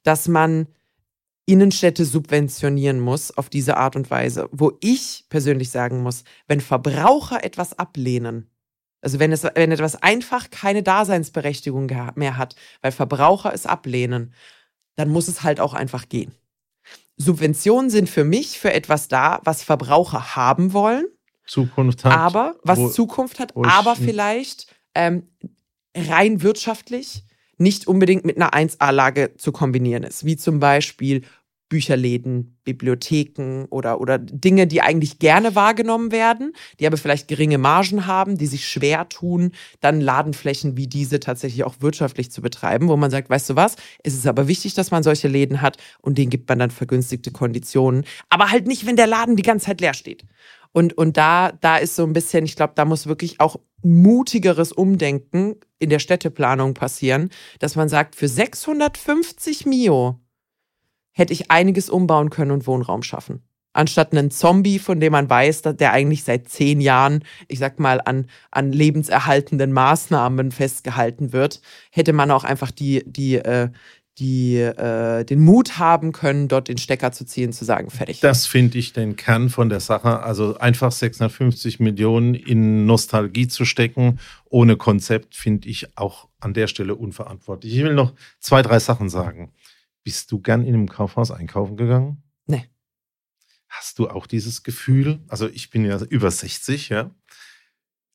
dass 0.02 0.28
man 0.28 0.68
Innenstädte 1.46 2.04
subventionieren 2.04 3.00
muss 3.00 3.36
auf 3.36 3.48
diese 3.48 3.78
Art 3.78 3.96
und 3.96 4.10
Weise. 4.10 4.48
Wo 4.52 4.72
ich 4.80 5.24
persönlich 5.30 5.70
sagen 5.70 6.02
muss, 6.02 6.24
wenn 6.46 6.60
Verbraucher 6.60 7.42
etwas 7.42 7.78
ablehnen, 7.78 8.50
also 9.00 9.18
wenn, 9.18 9.32
es, 9.32 9.44
wenn 9.44 9.72
etwas 9.72 10.02
einfach 10.02 10.50
keine 10.50 10.82
Daseinsberechtigung 10.82 11.90
mehr 12.16 12.36
hat, 12.36 12.54
weil 12.82 12.92
Verbraucher 12.92 13.54
es 13.54 13.64
ablehnen, 13.64 14.34
dann 14.96 15.08
muss 15.08 15.28
es 15.28 15.42
halt 15.42 15.60
auch 15.60 15.74
einfach 15.74 16.08
gehen. 16.08 16.34
Subventionen 17.18 17.90
sind 17.90 18.08
für 18.08 18.24
mich 18.24 18.58
für 18.58 18.72
etwas 18.72 19.08
da, 19.08 19.40
was 19.44 19.62
Verbraucher 19.62 20.36
haben 20.36 20.72
wollen. 20.72 21.06
Zukunft 21.46 22.04
hat. 22.04 22.12
Aber, 22.12 22.56
was 22.62 22.78
wo, 22.78 22.88
Zukunft 22.88 23.40
hat, 23.40 23.56
aber 23.56 23.96
vielleicht 23.96 24.66
ähm, 24.94 25.28
rein 25.96 26.42
wirtschaftlich 26.42 27.24
nicht 27.56 27.86
unbedingt 27.86 28.24
mit 28.24 28.36
einer 28.36 28.52
1A-Lage 28.52 29.34
zu 29.36 29.50
kombinieren 29.50 30.04
ist, 30.04 30.24
wie 30.24 30.36
zum 30.36 30.60
Beispiel 30.60 31.22
Bücherläden, 31.68 32.58
Bibliotheken 32.64 33.66
oder, 33.70 34.00
oder 34.00 34.18
Dinge, 34.18 34.66
die 34.66 34.80
eigentlich 34.80 35.18
gerne 35.18 35.54
wahrgenommen 35.54 36.12
werden, 36.12 36.52
die 36.80 36.86
aber 36.86 36.96
vielleicht 36.96 37.28
geringe 37.28 37.58
Margen 37.58 38.06
haben, 38.06 38.38
die 38.38 38.46
sich 38.46 38.66
schwer 38.66 39.08
tun, 39.08 39.52
dann 39.80 40.00
Ladenflächen 40.00 40.76
wie 40.76 40.86
diese 40.86 41.20
tatsächlich 41.20 41.64
auch 41.64 41.76
wirtschaftlich 41.80 42.30
zu 42.30 42.40
betreiben, 42.40 42.88
wo 42.88 42.96
man 42.96 43.10
sagt, 43.10 43.28
weißt 43.30 43.50
du 43.50 43.56
was, 43.56 43.76
es 44.02 44.14
ist 44.14 44.26
aber 44.26 44.48
wichtig, 44.48 44.74
dass 44.74 44.90
man 44.90 45.02
solche 45.02 45.28
Läden 45.28 45.60
hat 45.60 45.76
und 46.00 46.18
denen 46.18 46.30
gibt 46.30 46.48
man 46.48 46.58
dann 46.58 46.70
vergünstigte 46.70 47.30
Konditionen, 47.30 48.04
aber 48.28 48.50
halt 48.50 48.66
nicht, 48.66 48.86
wenn 48.86 48.96
der 48.96 49.06
Laden 49.06 49.36
die 49.36 49.42
ganze 49.42 49.66
Zeit 49.66 49.80
leer 49.80 49.94
steht. 49.94 50.24
Und, 50.72 50.96
und 50.96 51.16
da, 51.16 51.52
da 51.52 51.78
ist 51.78 51.96
so 51.96 52.04
ein 52.04 52.12
bisschen, 52.12 52.44
ich 52.44 52.56
glaube, 52.56 52.74
da 52.76 52.84
muss 52.84 53.06
wirklich 53.06 53.40
auch 53.40 53.56
mutigeres 53.82 54.72
Umdenken 54.72 55.56
in 55.78 55.90
der 55.90 55.98
Städteplanung 55.98 56.74
passieren, 56.74 57.30
dass 57.58 57.76
man 57.76 57.88
sagt, 57.88 58.16
für 58.16 58.28
650 58.28 59.66
Mio 59.66 60.20
hätte 61.12 61.32
ich 61.32 61.50
einiges 61.50 61.90
umbauen 61.90 62.30
können 62.30 62.50
und 62.50 62.66
Wohnraum 62.66 63.02
schaffen. 63.02 63.42
Anstatt 63.74 64.12
einen 64.12 64.30
Zombie, 64.30 64.78
von 64.78 64.98
dem 64.98 65.12
man 65.12 65.30
weiß, 65.30 65.62
dass 65.62 65.76
der 65.76 65.92
eigentlich 65.92 66.24
seit 66.24 66.48
zehn 66.48 66.80
Jahren, 66.80 67.22
ich 67.46 67.58
sag 67.58 67.78
mal, 67.78 68.00
an, 68.04 68.26
an 68.50 68.72
lebenserhaltenden 68.72 69.72
Maßnahmen 69.72 70.50
festgehalten 70.50 71.32
wird, 71.32 71.60
hätte 71.92 72.12
man 72.12 72.30
auch 72.30 72.44
einfach 72.44 72.70
die, 72.70 73.04
die, 73.06 73.36
äh, 73.36 73.68
die 74.18 74.56
äh, 74.56 75.24
den 75.24 75.40
Mut 75.40 75.78
haben 75.78 76.12
können, 76.12 76.48
dort 76.48 76.68
den 76.68 76.78
Stecker 76.78 77.12
zu 77.12 77.24
ziehen, 77.24 77.52
zu 77.52 77.64
sagen, 77.64 77.90
fertig. 77.90 78.20
Das 78.20 78.46
finde 78.46 78.78
ich 78.78 78.92
den 78.92 79.16
Kern 79.16 79.48
von 79.48 79.68
der 79.68 79.80
Sache. 79.80 80.20
Also 80.20 80.58
einfach 80.58 80.90
650 80.90 81.78
Millionen 81.78 82.34
in 82.34 82.86
Nostalgie 82.86 83.46
zu 83.46 83.64
stecken, 83.64 84.18
ohne 84.46 84.76
Konzept, 84.76 85.36
finde 85.36 85.68
ich 85.68 85.96
auch 85.96 86.28
an 86.40 86.54
der 86.54 86.66
Stelle 86.66 86.96
unverantwortlich. 86.96 87.76
Ich 87.76 87.84
will 87.84 87.94
noch 87.94 88.12
zwei, 88.40 88.62
drei 88.62 88.80
Sachen 88.80 89.08
sagen. 89.08 89.52
Bist 90.04 90.32
du 90.32 90.40
gern 90.40 90.64
in 90.64 90.74
einem 90.74 90.88
Kaufhaus 90.88 91.30
einkaufen 91.30 91.76
gegangen? 91.76 92.22
Nee. 92.46 92.68
Hast 93.68 93.98
du 93.98 94.08
auch 94.08 94.26
dieses 94.26 94.62
Gefühl? 94.62 95.20
Also 95.28 95.48
ich 95.48 95.70
bin 95.70 95.84
ja 95.84 96.00
über 96.04 96.30
60, 96.30 96.88
ja. 96.88 97.10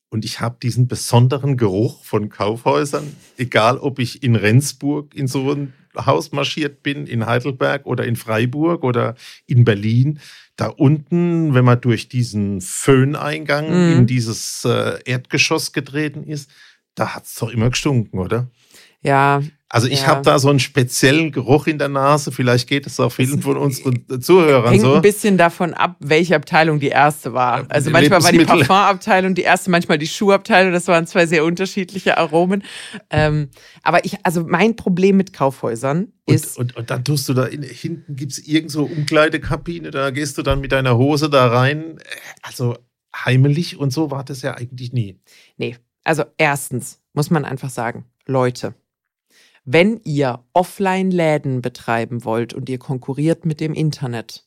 Und 0.10 0.26
ich 0.26 0.40
habe 0.40 0.58
diesen 0.62 0.88
besonderen 0.88 1.58
Geruch 1.58 2.04
von 2.04 2.30
Kaufhäusern, 2.30 3.16
egal 3.38 3.80
ob 3.80 3.98
ich 3.98 4.22
in 4.22 4.36
Rendsburg 4.36 5.16
in 5.16 5.28
so 5.28 5.52
ein 5.52 5.74
Haus 5.96 6.32
marschiert 6.32 6.84
bin, 6.84 7.08
in 7.08 7.26
Heidelberg 7.26 7.86
oder 7.86 8.06
in 8.06 8.16
Freiburg 8.16 8.84
oder 8.84 9.16
in 9.48 9.64
Berlin. 9.64 10.20
Da 10.56 10.68
unten, 10.68 11.54
wenn 11.56 11.66
man 11.66 11.82
durch 11.82 12.10
diesen 12.10 12.62
Föhneingang 12.62 13.70
mhm. 13.70 13.98
in 13.98 14.08
dieses 14.08 14.64
äh, 14.66 15.00
Erdgeschoss 15.06 15.74
getreten 15.74 16.24
ist, 16.24 16.50
da 16.96 17.16
hat 17.16 17.26
es 17.26 17.36
doch 17.36 17.50
immer 17.50 17.72
gestunken, 17.72 18.20
oder? 18.20 18.52
Ja, 19.04 19.42
also 19.74 19.88
ich 19.88 20.02
ja. 20.02 20.08
habe 20.10 20.22
da 20.22 20.38
so 20.38 20.52
einen 20.52 20.60
speziellen 20.60 21.32
Geruch 21.32 21.66
in 21.66 21.80
der 21.80 21.90
Nase. 21.90 22.32
Vielleicht 22.32 22.70
geht 22.70 22.86
es 22.86 23.00
auch 23.00 23.12
vielen 23.12 23.42
von 23.42 23.58
unseren 23.58 24.06
Zuhörern 24.22 24.70
hängt 24.70 24.84
so. 24.84 24.94
ein 24.94 25.02
bisschen 25.02 25.36
davon 25.36 25.74
ab, 25.74 25.96
welche 26.00 26.36
Abteilung 26.36 26.80
die 26.80 26.90
erste 26.90 27.34
war. 27.34 27.66
Also 27.70 27.90
manchmal 27.90 28.24
war 28.24 28.32
die 28.32 28.46
Parfumabteilung 28.46 29.34
die 29.34 29.42
erste, 29.42 29.72
manchmal 29.72 29.98
die 29.98 30.06
Schuhabteilung. 30.06 30.74
Das 30.74 30.88
waren 30.88 31.08
zwei 31.08 31.26
sehr 31.26 31.44
unterschiedliche 31.44 32.20
Aromen. 32.20 32.64
Ähm, 33.10 33.50
aber 33.82 34.06
ich, 34.06 34.24
also 34.24 34.46
mein 34.46 34.76
Problem 34.76 35.18
mit 35.18 35.34
Kaufhäusern 35.34 36.14
ist. 36.28 36.56
Und, 36.60 36.76
und, 36.76 36.78
und 36.78 36.90
dann 36.92 37.04
tust 37.04 37.28
du 37.28 37.34
da 37.34 37.46
in, 37.46 37.64
hinten 37.64 38.16
gibt's 38.16 38.38
irgendwo 38.38 38.84
Umkleidekabine. 38.84 39.90
Da 39.90 40.12
gehst 40.12 40.38
du 40.38 40.44
dann 40.44 40.62
mit 40.62 40.72
deiner 40.72 41.00
Hose 41.00 41.32
da 41.32 41.48
rein. 41.48 41.98
Also 42.44 42.78
heimelig 43.26 43.76
und 43.76 43.92
so 43.92 44.12
war 44.12 44.24
das 44.24 44.44
ja 44.44 44.54
eigentlich 44.54 44.94
nie. 44.94 45.20
Nee. 45.58 45.78
Also 46.04 46.26
erstens 46.38 47.00
muss 47.14 47.32
man 47.32 47.44
einfach 47.44 47.72
sagen, 47.72 48.06
Leute 48.28 48.76
wenn 49.66 50.02
ihr 50.04 50.44
Offline-Läden 50.54 51.62
betreiben 51.62 52.26
wollt 52.26 52.54
und 52.54 52.70
ihr 52.70 52.80
konkurriert 52.80 53.46
mit 53.46 53.60
dem 53.60 53.74
Internet, 53.74 54.46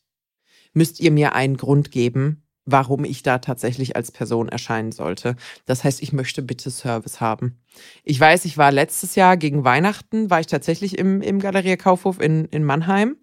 müsst 0.74 1.00
ihr 1.00 1.10
mir 1.10 1.34
einen 1.34 1.56
Grund 1.56 1.90
geben, 1.90 2.42
warum 2.66 3.04
ich 3.04 3.22
da 3.22 3.38
tatsächlich 3.38 3.96
als 3.96 4.10
Person 4.10 4.48
erscheinen 4.48 4.92
sollte. 4.92 5.36
Das 5.64 5.84
heißt, 5.84 6.02
ich 6.02 6.12
möchte 6.12 6.42
bitte 6.42 6.70
Service 6.70 7.20
haben. 7.20 7.58
Ich 8.04 8.18
weiß, 8.18 8.44
ich 8.44 8.58
war 8.58 8.72
letztes 8.72 9.14
Jahr 9.14 9.36
gegen 9.36 9.64
Weihnachten, 9.64 10.28
war 10.28 10.40
ich 10.40 10.48
tatsächlich 10.48 10.98
im, 10.98 11.22
im 11.22 11.38
Galeria 11.38 11.76
Kaufhof 11.76 12.20
in, 12.20 12.46
in 12.46 12.64
Mannheim. 12.64 13.16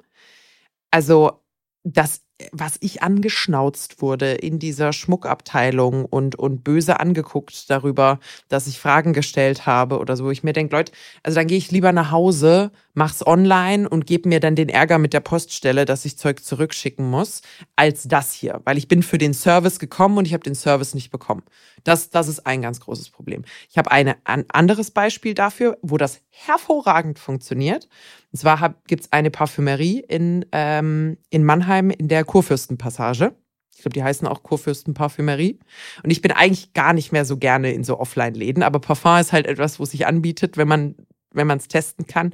Also, 0.92 1.44
das 1.84 2.22
was 2.52 2.78
ich 2.82 3.02
angeschnauzt 3.04 4.02
wurde 4.02 4.34
in 4.34 4.60
dieser 4.60 4.94
Schmuckabteilung 4.94 6.06
und, 6.06 6.36
und 6.36 6.64
böse 6.64 7.00
angeguckt 7.00 7.70
darüber, 7.70 8.20
dass 8.50 8.68
ich 8.68 8.80
Fragen 8.80 9.14
gestellt 9.14 9.66
habe 9.66 10.00
oder 10.00 10.16
so. 10.16 10.30
Ich 10.32 10.44
mir 10.44 10.54
denke, 10.54 10.76
Leute, 10.76 10.92
also 11.24 11.36
dann 11.36 11.48
gehe 11.48 11.58
ich 11.58 11.72
lieber 11.72 11.92
nach 11.92 12.12
Hause, 12.12 12.72
mach's 12.94 13.26
online 13.26 13.90
und 13.90 14.06
gebe 14.06 14.30
mir 14.30 14.40
dann 14.40 14.56
den 14.56 14.70
Ärger 14.70 14.98
mit 14.98 15.14
der 15.14 15.20
Poststelle, 15.20 15.86
dass 15.86 16.06
ich 16.06 16.18
Zeug 16.18 16.44
zurückschicken 16.44 17.10
muss, 17.10 17.42
als 17.76 18.04
das 18.04 18.34
hier. 18.34 18.62
Weil 18.66 18.78
ich 18.78 18.88
bin 18.88 19.04
für 19.04 19.18
den 19.18 19.34
Service 19.34 19.80
gekommen 19.80 20.18
und 20.18 20.26
ich 20.26 20.34
habe 20.34 20.44
den 20.44 20.56
Service 20.56 20.94
nicht 20.94 21.12
bekommen. 21.12 21.44
Das, 21.84 22.10
das 22.10 22.28
ist 22.28 22.46
ein 22.46 22.62
ganz 22.62 22.80
großes 22.80 23.10
Problem. 23.10 23.44
Ich 23.70 23.78
habe 23.78 23.92
ein 23.92 24.16
anderes 24.26 24.92
Beispiel 24.92 25.34
dafür, 25.34 25.78
wo 25.82 25.98
das 25.98 26.22
hervorragend 26.30 27.20
funktioniert. 27.20 27.90
Und 28.32 28.40
zwar 28.40 28.76
gibt 28.88 29.04
es 29.04 29.12
eine 29.12 29.32
Parfümerie 29.32 30.00
in, 30.00 30.46
ähm, 30.52 31.18
in 31.30 31.44
Mannheim 31.44 31.90
in 31.90 32.08
der 32.08 32.24
Kurfürstenpassage. 32.24 33.36
Ich 33.76 33.82
glaube, 33.82 33.94
die 33.94 34.04
heißen 34.04 34.28
auch 34.28 34.44
Kurfürstenparfümerie. 34.44 35.60
Und 36.04 36.12
ich 36.12 36.22
bin 36.22 36.32
eigentlich 36.32 36.74
gar 36.74 36.94
nicht 36.94 37.12
mehr 37.12 37.26
so 37.26 37.38
gerne 37.38 37.74
in 37.74 37.84
so 37.84 38.00
Offline-Läden, 38.00 38.64
aber 38.64 38.80
Parfum 38.80 39.18
ist 39.18 39.34
halt 39.34 39.48
etwas, 39.48 39.80
wo 39.80 39.86
sich 39.86 40.06
anbietet, 40.06 40.58
wenn 40.58 40.68
man 40.68 40.96
wenn 41.34 41.48
man 41.48 41.58
es 41.58 41.68
testen 41.68 42.08
kann. 42.08 42.34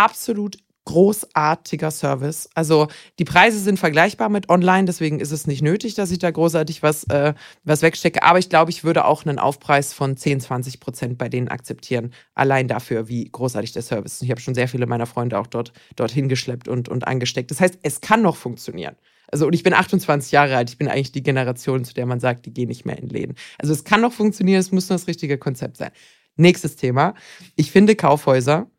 Absolut 0.00 0.56
großartiger 0.86 1.90
Service. 1.90 2.48
Also 2.54 2.88
die 3.18 3.26
Preise 3.26 3.58
sind 3.58 3.78
vergleichbar 3.78 4.30
mit 4.30 4.48
online, 4.48 4.86
deswegen 4.86 5.20
ist 5.20 5.30
es 5.30 5.46
nicht 5.46 5.60
nötig, 5.60 5.94
dass 5.94 6.10
ich 6.10 6.18
da 6.18 6.30
großartig 6.30 6.82
was, 6.82 7.04
äh, 7.04 7.34
was 7.64 7.82
wegstecke. 7.82 8.22
Aber 8.22 8.38
ich 8.38 8.48
glaube, 8.48 8.70
ich 8.70 8.82
würde 8.82 9.04
auch 9.04 9.26
einen 9.26 9.38
Aufpreis 9.38 9.92
von 9.92 10.16
10, 10.16 10.40
20 10.40 10.80
Prozent 10.80 11.18
bei 11.18 11.28
denen 11.28 11.48
akzeptieren. 11.48 12.14
Allein 12.34 12.66
dafür, 12.66 13.08
wie 13.08 13.26
großartig 13.26 13.72
der 13.72 13.82
Service 13.82 14.14
ist. 14.14 14.22
Ich 14.22 14.30
habe 14.30 14.40
schon 14.40 14.54
sehr 14.54 14.68
viele 14.68 14.86
meiner 14.86 15.04
Freunde 15.04 15.38
auch 15.38 15.46
dort 15.46 15.74
dorthin 15.96 16.30
geschleppt 16.30 16.66
und, 16.66 16.88
und 16.88 17.06
angesteckt. 17.06 17.50
Das 17.50 17.60
heißt, 17.60 17.80
es 17.82 18.00
kann 18.00 18.22
noch 18.22 18.36
funktionieren. 18.36 18.96
Also, 19.30 19.46
und 19.46 19.52
ich 19.52 19.62
bin 19.62 19.74
28 19.74 20.32
Jahre 20.32 20.56
alt. 20.56 20.70
Ich 20.70 20.78
bin 20.78 20.88
eigentlich 20.88 21.12
die 21.12 21.22
Generation, 21.22 21.84
zu 21.84 21.92
der 21.92 22.06
man 22.06 22.20
sagt, 22.20 22.46
die 22.46 22.54
gehen 22.54 22.68
nicht 22.68 22.86
mehr 22.86 22.98
in 22.98 23.10
Läden. 23.10 23.36
Also, 23.58 23.74
es 23.74 23.84
kann 23.84 24.00
noch 24.00 24.14
funktionieren. 24.14 24.58
Es 24.58 24.72
muss 24.72 24.88
nur 24.88 24.96
das 24.96 25.06
richtige 25.06 25.36
Konzept 25.36 25.76
sein. 25.76 25.90
Nächstes 26.36 26.76
Thema. 26.76 27.14
Ich 27.54 27.70
finde, 27.70 27.96
Kaufhäuser 27.96 28.70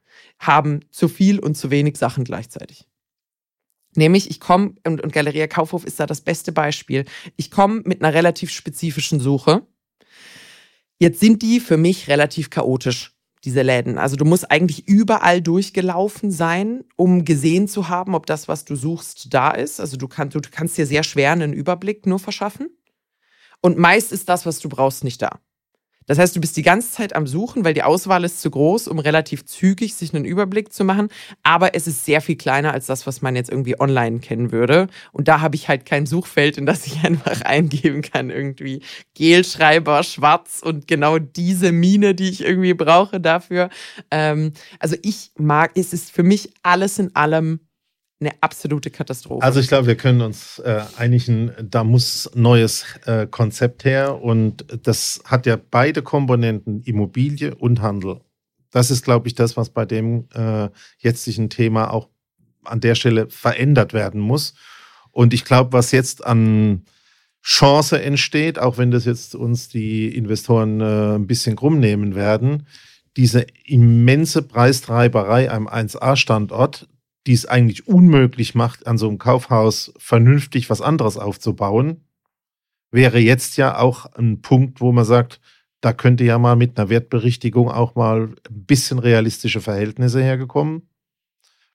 haben 0.42 0.82
zu 0.90 1.08
viel 1.08 1.40
und 1.40 1.56
zu 1.56 1.72
wenig 1.72 1.98
Sachen 1.98 2.24
gleichzeitig. 2.24 2.88
Nämlich, 3.96 4.30
ich 4.30 4.40
komme, 4.40 4.76
und, 4.86 5.02
und 5.02 5.14
Galeria 5.14 5.48
Kaufhof 5.48 5.86
ist 5.86 6.00
da 6.00 6.06
das 6.06 6.22
beste 6.22 6.52
Beispiel. 6.52 7.06
Ich 7.36 7.52
komme 7.52 7.82
mit 7.86 8.02
einer 8.02 8.14
relativ 8.14 8.50
spezifischen 8.50 9.20
Suche. 9.20 9.68
Jetzt 10.98 11.20
sind 11.20 11.42
die 11.42 11.60
für 11.60 11.78
mich 11.78 12.08
relativ 12.08 12.50
chaotisch, 12.50 13.14
diese 13.44 13.62
Läden. 13.62 13.98
Also 13.98 14.16
du 14.16 14.26
musst 14.26 14.50
eigentlich 14.50 14.88
überall 14.88 15.42
durchgelaufen 15.42 16.32
sein, 16.32 16.86
um 16.96 17.26
gesehen 17.26 17.68
zu 17.68 17.90
haben, 17.90 18.16
ob 18.16 18.26
das, 18.26 18.48
was 18.48 18.66
du 18.66 18.76
suchst, 18.76 19.34
da 19.34 19.52
ist. 19.52 19.80
Also 19.80 19.98
du, 19.98 20.08
kannst, 20.08 20.36
du 20.36 20.42
kannst 20.50 20.78
dir 20.78 20.86
sehr 20.86 21.04
schwer 21.04 21.32
einen 21.32 21.54
Überblick 21.54 22.06
nur 22.06 22.20
verschaffen. 22.20 22.70
Und 23.62 23.78
meist 23.78 24.12
ist 24.12 24.30
das, 24.30 24.46
was 24.46 24.60
du 24.60 24.70
brauchst, 24.70 25.04
nicht 25.04 25.22
da. 25.22 25.40
Das 26.08 26.18
heißt, 26.18 26.36
du 26.36 26.42
bist 26.42 26.58
die 26.58 26.64
ganze 26.64 26.92
Zeit 26.92 27.16
am 27.16 27.28
Suchen, 27.28 27.64
weil 27.64 27.74
die 27.74 27.84
Auswahl 27.84 28.24
ist 28.24 28.42
zu 28.42 28.50
groß, 28.50 28.88
um 28.88 29.00
relativ 29.00 29.46
zügig 29.46 29.94
sich 29.94 30.14
einen 30.14 30.26
Überblick 30.26 30.74
zu 30.74 30.84
machen. 30.84 31.10
Aber 31.44 31.76
es 31.76 31.88
ist 31.88 32.06
sehr 32.06 32.22
viel 32.22 32.36
kleiner 32.36 32.74
als 32.74 32.88
das, 32.88 33.06
was 33.08 33.22
man 33.22 33.36
jetzt 33.36 33.50
irgendwie 33.50 33.80
online 33.80 34.20
kennen 34.20 34.52
würde. 34.52 34.88
Und 35.12 35.28
da 35.28 35.42
habe 35.42 35.56
ich 35.56 35.70
halt 35.70 35.86
kein 35.86 36.06
Suchfeld, 36.06 36.58
in 36.58 36.66
das 36.66 36.86
ich 36.88 37.04
einfach 37.04 37.42
eingeben 37.42 38.02
kann, 38.02 38.30
irgendwie 38.30 38.82
Gelschreiber, 39.16 40.04
schwarz 40.04 40.62
und 40.64 40.88
genau 40.88 41.20
diese 41.20 41.72
Mine, 41.72 42.16
die 42.16 42.30
ich 42.30 42.42
irgendwie 42.44 42.74
brauche 42.74 43.20
dafür. 43.20 43.70
Ähm, 44.10 44.54
also 44.80 44.96
ich 45.04 45.32
mag, 45.38 45.72
es 45.76 45.94
ist 45.94 46.12
für 46.12 46.24
mich 46.24 46.54
alles 46.64 47.00
in 47.00 47.16
allem 47.16 47.60
eine 48.22 48.32
absolute 48.42 48.92
Katastrophe. 48.92 49.44
Also 49.44 49.60
ich 49.60 49.68
glaube, 49.68 49.88
wir 49.88 49.98
können 49.98 50.22
uns 50.22 50.60
äh, 50.60 50.82
einigen, 50.96 51.52
da 51.62 51.84
muss 51.84 52.30
neues 52.36 52.86
äh, 53.06 53.28
Konzept 53.28 53.84
her 53.84 54.22
und 54.22 54.66
das 54.84 55.22
hat 55.26 55.46
ja 55.46 55.58
beide 55.58 56.04
Komponenten, 56.04 56.82
Immobilie 56.84 57.56
und 57.56 57.82
Handel. 57.82 58.22
Das 58.70 58.92
ist, 58.92 59.04
glaube 59.04 59.28
ich, 59.28 59.36
das, 59.36 59.58
was 59.58 59.70
bei 59.70 59.86
dem 59.86 60.28
äh, 60.34 60.70
jetzigen 61.00 61.50
Thema 61.50 61.92
auch 61.92 62.10
an 62.64 62.80
der 62.80 62.96
Stelle 62.96 63.28
verändert 63.30 63.94
werden 63.94 64.22
muss. 64.22 64.54
Und 65.10 65.34
ich 65.34 65.44
glaube, 65.44 65.74
was 65.74 65.92
jetzt 65.92 66.24
an 66.24 66.86
Chance 67.44 68.02
entsteht, 68.02 68.60
auch 68.60 68.78
wenn 68.78 68.92
das 68.92 69.06
jetzt 69.06 69.36
uns 69.36 69.68
die 69.68 70.16
Investoren 70.16 70.80
äh, 70.80 71.16
ein 71.16 71.28
bisschen 71.28 71.56
krumm 71.56 71.80
nehmen 71.80 72.14
werden, 72.14 72.68
diese 73.18 73.46
immense 73.66 74.42
Preistreiberei 74.44 75.52
am 75.52 75.68
1A-Standort, 75.68 76.88
die 77.28 77.34
es 77.34 77.46
eigentlich 77.46 77.88
unmöglich 77.88 78.56
macht, 78.56 78.88
an 78.88 78.98
so 78.98 79.08
einem 79.08 79.18
Kaufhaus 79.18 79.94
vernünftig 79.98 80.70
was 80.70 80.82
anderes 80.82 81.18
aufzubauen, 81.18 82.04
wäre 82.92 83.20
jetzt 83.20 83.58
ja 83.58 83.78
auch 83.78 84.06
ein 84.14 84.42
Punkt, 84.42 84.82
wo 84.82 84.92
man 84.92 85.06
sagt, 85.06 85.40
da 85.82 85.94
könnte 85.94 86.24
ja 86.24 86.38
mal 86.38 86.56
mit 86.56 86.78
einer 86.78 86.90
Wertberichtigung 86.90 87.70
auch 87.70 87.96
mal 87.96 88.36
ein 88.50 88.66
bisschen 88.66 89.00
realistische 89.00 89.62
Verhältnisse 89.62 90.22
hergekommen. 90.22 90.88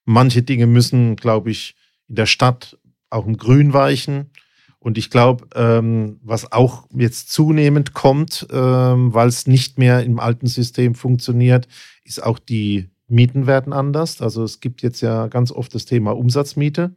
Manche 0.04 0.42
Dinge 0.42 0.66
müssen, 0.66 1.16
glaube 1.16 1.50
ich, 1.50 1.74
in 2.08 2.14
der 2.14 2.26
Stadt 2.26 2.78
auch 3.10 3.26
im 3.26 3.36
Grünweichen. 3.36 4.30
Und 4.78 4.98
ich 4.98 5.10
glaube, 5.10 5.48
ähm, 5.56 6.20
was 6.22 6.52
auch 6.52 6.86
jetzt 6.94 7.30
zunehmend 7.30 7.92
kommt, 7.92 8.46
ähm, 8.52 9.12
weil 9.12 9.26
es 9.26 9.48
nicht 9.48 9.78
mehr 9.78 10.04
im 10.04 10.20
alten 10.20 10.46
System 10.46 10.94
funktioniert, 10.94 11.66
ist 12.04 12.22
auch 12.22 12.38
die 12.38 12.88
Mieten 13.08 13.46
werden 13.46 13.72
anders. 13.72 14.20
Also 14.20 14.42
es 14.42 14.60
gibt 14.60 14.82
jetzt 14.82 15.00
ja 15.00 15.28
ganz 15.28 15.52
oft 15.52 15.74
das 15.74 15.84
Thema 15.84 16.16
Umsatzmiete. 16.16 16.96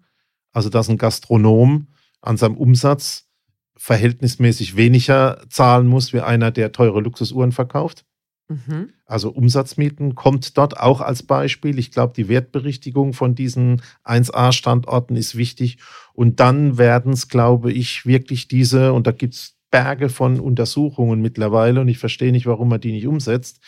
Also 0.52 0.70
dass 0.70 0.90
ein 0.90 0.98
Gastronom 0.98 1.88
an 2.22 2.38
seinem 2.38 2.58
Umsatz 2.58 3.30
verhältnismäßig 3.78 4.76
weniger 4.76 5.42
zahlen 5.50 5.88
muss 5.88 6.12
wie 6.12 6.22
einer, 6.22 6.52
der 6.52 6.72
teure 6.72 7.02
Luxusuhren 7.02 7.52
verkauft. 7.52 8.06
Mhm. 8.50 8.90
Also 9.06 9.30
Umsatzmieten 9.30 10.16
kommt 10.16 10.58
dort 10.58 10.80
auch 10.80 11.02
als 11.02 11.24
Beispiel. 11.24 11.78
Ich 11.80 11.92
glaube, 11.92 12.14
die 12.16 12.28
Wertberichtigung 12.28 13.14
von 13.14 13.36
diesen 13.36 13.82
1A-Standorten 14.04 15.16
ist 15.16 15.38
wichtig. 15.38 15.78
Und 16.14 16.40
dann 16.40 16.78
werden 16.78 17.14
es, 17.14 17.30
glaube 17.30 17.72
ich, 17.72 18.06
wirklich 18.06 18.48
diese, 18.48 18.92
und 18.92 19.08
da 19.08 19.12
gibt 19.12 19.36
es 19.36 19.56
Berge 19.72 20.10
von 20.10 20.40
Untersuchungen 20.40 21.22
mittlerweile, 21.22 21.80
und 21.80 21.88
ich 21.88 22.00
verstehe 22.00 22.32
nicht, 22.32 22.48
warum 22.48 22.70
man 22.70 22.82
die 22.82 22.92
nicht 22.92 23.06
umsetzt, 23.08 23.62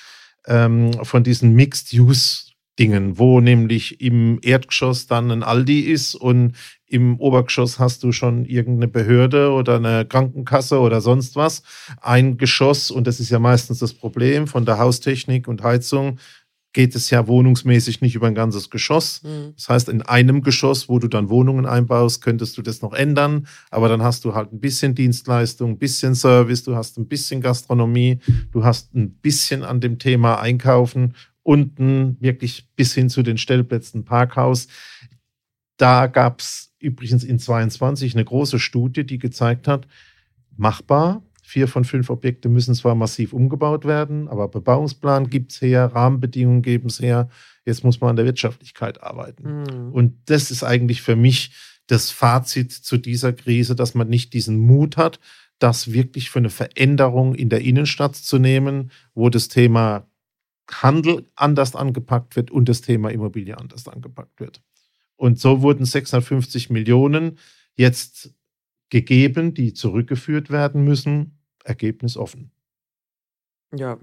ähm, 0.48 0.92
von 1.04 1.24
diesen 1.24 1.54
Mixed-Use 1.54 2.52
Dingen, 2.80 3.20
wo 3.20 3.42
nämlich 3.42 4.02
im 4.02 4.40
Erdgeschoss 4.42 5.06
dann 5.06 5.30
ein 5.30 5.44
Aldi 5.44 5.82
ist 5.82 6.16
und 6.16 6.56
im 6.88 7.20
Obergeschoss 7.20 7.80
hast 7.80 8.04
du 8.04 8.12
schon 8.12 8.46
irgendeine 8.46 8.88
Behörde 8.88 9.52
oder 9.52 9.76
eine 9.76 10.06
Krankenkasse 10.06 10.80
oder 10.80 11.00
sonst 11.00 11.36
was. 11.36 11.64
Ein 12.02 12.38
Geschoss, 12.38 12.90
und 12.90 13.08
das 13.08 13.20
ist 13.20 13.30
ja 13.30 13.40
meistens 13.40 13.80
das 13.80 13.94
Problem 13.94 14.48
von 14.48 14.66
der 14.66 14.78
Haustechnik 14.78 15.48
und 15.48 15.64
Heizung, 15.64 16.18
geht 16.74 16.96
es 16.96 17.10
ja 17.10 17.28
wohnungsmäßig 17.28 18.02
nicht 18.02 18.16
über 18.16 18.28
ein 18.28 18.36
ganzes 18.36 18.70
Geschoss. 18.70 19.24
Mhm. 19.24 19.54
Das 19.56 19.70
heißt, 19.70 19.90
in 19.90 20.02
einem 20.02 20.42
Geschoss, 20.42 20.88
wo 20.88 21.00
du 21.00 21.08
dann 21.08 21.30
Wohnungen 21.30 21.66
einbaust, 21.66 22.22
könntest 22.22 22.58
du 22.58 22.62
das 22.62 22.82
noch 22.82 22.94
ändern, 22.94 23.48
aber 23.70 23.90
dann 23.90 24.02
hast 24.02 24.24
du 24.24 24.34
halt 24.36 24.54
ein 24.54 24.60
bisschen 24.60 24.96
Dienstleistung, 24.96 25.72
ein 25.72 25.78
bisschen 25.78 26.16
Service, 26.16 26.64
du 26.64 26.76
hast 26.76 26.98
ein 26.98 27.08
bisschen 27.08 27.42
Gastronomie, 27.42 28.20
du 28.52 28.64
hast 28.64 28.94
ein 28.96 29.12
bisschen 29.16 29.64
an 29.64 29.82
dem 29.82 30.00
Thema 30.00 30.40
Einkaufen 30.40 31.14
unten 31.44 32.18
wirklich 32.20 32.70
bis 32.76 32.94
hin 32.94 33.10
zu 33.10 33.24
den 33.24 33.38
Stellplätzen 33.38 34.06
Parkhaus. 34.06 34.68
Da 35.78 36.08
gab 36.08 36.40
es 36.40 36.74
übrigens 36.80 37.24
in 37.24 37.40
22 37.40 38.14
eine 38.14 38.26
große 38.26 38.60
Studie, 38.60 39.06
die 39.06 39.18
gezeigt 39.18 39.68
hat, 39.68 39.88
machbar. 40.56 41.24
Vier 41.52 41.68
von 41.68 41.84
fünf 41.84 42.10
Objekte 42.10 42.48
müssen 42.48 42.74
zwar 42.76 42.96
massiv 42.96 43.34
umgebaut 43.34 43.84
werden, 43.84 44.30
aber 44.30 44.48
Bebauungsplan 44.48 45.30
gibt 45.30 45.52
es 45.52 45.62
her, 45.62 45.92
Rahmenbedingungen 45.94 46.62
geben 46.62 46.88
es 46.88 47.02
her. 47.02 47.28
Jetzt 47.66 47.84
muss 47.84 48.00
man 48.00 48.12
an 48.12 48.16
der 48.16 48.24
Wirtschaftlichkeit 48.24 49.04
arbeiten. 49.04 49.64
Mhm. 49.64 49.92
Und 49.92 50.14
das 50.28 50.50
ist 50.50 50.64
eigentlich 50.64 51.02
für 51.02 51.18
mich 51.18 51.54
das 51.88 52.10
Fazit 52.10 52.72
zu 52.72 52.96
dieser 52.96 53.34
Krise, 53.34 53.76
dass 53.76 53.96
man 53.96 54.08
nicht 54.08 54.32
diesen 54.32 54.60
Mut 54.60 54.96
hat, 54.96 55.20
das 55.60 55.92
wirklich 55.92 56.30
für 56.30 56.40
eine 56.40 56.50
Veränderung 56.50 57.36
in 57.36 57.50
der 57.50 57.60
Innenstadt 57.60 58.16
zu 58.16 58.40
nehmen, 58.40 58.90
wo 59.14 59.30
das 59.30 59.50
Thema 59.50 60.08
Handel 60.72 61.30
anders 61.36 61.76
angepackt 61.76 62.38
wird 62.38 62.50
und 62.50 62.70
das 62.70 62.80
Thema 62.80 63.12
Immobilie 63.12 63.58
anders 63.58 63.90
angepackt 63.90 64.40
wird. 64.40 64.62
Und 65.18 65.38
so 65.38 65.62
wurden 65.62 65.84
650 65.84 66.70
Millionen 66.70 67.40
jetzt 67.76 68.34
gegeben, 68.90 69.54
die 69.54 69.74
zurückgeführt 69.74 70.50
werden 70.50 70.86
müssen. 70.86 71.41
Ergebnis 71.64 72.18
offen. 72.18 72.52
Ja, 73.74 73.98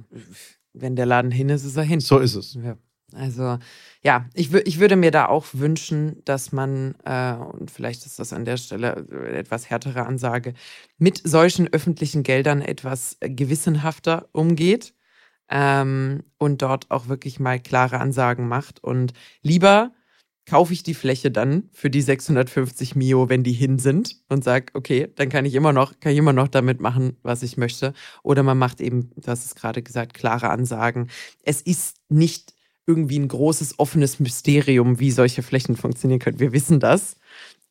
wenn 0.72 0.96
der 0.96 1.06
Laden 1.06 1.30
hin 1.30 1.48
ist, 1.48 1.64
ist 1.64 1.76
er 1.76 1.82
hin. 1.82 2.00
So 2.00 2.18
ist 2.18 2.34
es. 2.34 2.54
Ja. 2.54 2.76
Also 3.14 3.58
ja, 4.02 4.26
ich, 4.34 4.52
ich 4.52 4.80
würde 4.80 4.96
mir 4.96 5.10
da 5.10 5.26
auch 5.26 5.46
wünschen, 5.52 6.22
dass 6.24 6.52
man, 6.52 6.94
äh, 7.04 7.32
und 7.34 7.70
vielleicht 7.70 8.04
ist 8.04 8.18
das 8.18 8.32
an 8.32 8.44
der 8.44 8.58
Stelle 8.58 9.06
etwas 9.32 9.70
härtere 9.70 10.04
Ansage, 10.04 10.52
mit 10.98 11.20
solchen 11.26 11.68
öffentlichen 11.72 12.22
Geldern 12.22 12.60
etwas 12.60 13.16
gewissenhafter 13.20 14.28
umgeht 14.32 14.94
ähm, 15.48 16.22
und 16.36 16.60
dort 16.60 16.90
auch 16.90 17.08
wirklich 17.08 17.40
mal 17.40 17.58
klare 17.58 17.98
Ansagen 17.98 18.46
macht. 18.46 18.84
Und 18.84 19.14
lieber 19.42 19.92
kaufe 20.48 20.72
ich 20.72 20.82
die 20.82 20.94
Fläche 20.94 21.30
dann 21.30 21.68
für 21.72 21.90
die 21.90 22.00
650 22.00 22.96
Mio, 22.96 23.28
wenn 23.28 23.44
die 23.44 23.52
hin 23.52 23.78
sind 23.78 24.16
und 24.28 24.42
sage, 24.42 24.66
okay, 24.74 25.08
dann 25.14 25.28
kann 25.28 25.44
ich 25.44 25.54
immer 25.54 25.72
noch, 25.72 26.00
kann 26.00 26.12
ich 26.12 26.18
immer 26.18 26.32
noch 26.32 26.48
damit 26.48 26.80
machen, 26.80 27.16
was 27.22 27.42
ich 27.42 27.56
möchte. 27.56 27.92
Oder 28.22 28.42
man 28.42 28.58
macht 28.58 28.80
eben, 28.80 29.10
du 29.16 29.26
hast 29.26 29.44
es 29.44 29.54
gerade 29.54 29.82
gesagt, 29.82 30.14
klare 30.14 30.50
Ansagen. 30.50 31.10
Es 31.42 31.60
ist 31.60 31.98
nicht 32.08 32.54
irgendwie 32.86 33.18
ein 33.18 33.28
großes 33.28 33.78
offenes 33.78 34.18
Mysterium, 34.18 34.98
wie 34.98 35.10
solche 35.10 35.42
Flächen 35.42 35.76
funktionieren 35.76 36.20
können. 36.20 36.40
Wir 36.40 36.52
wissen 36.52 36.80
das. 36.80 37.16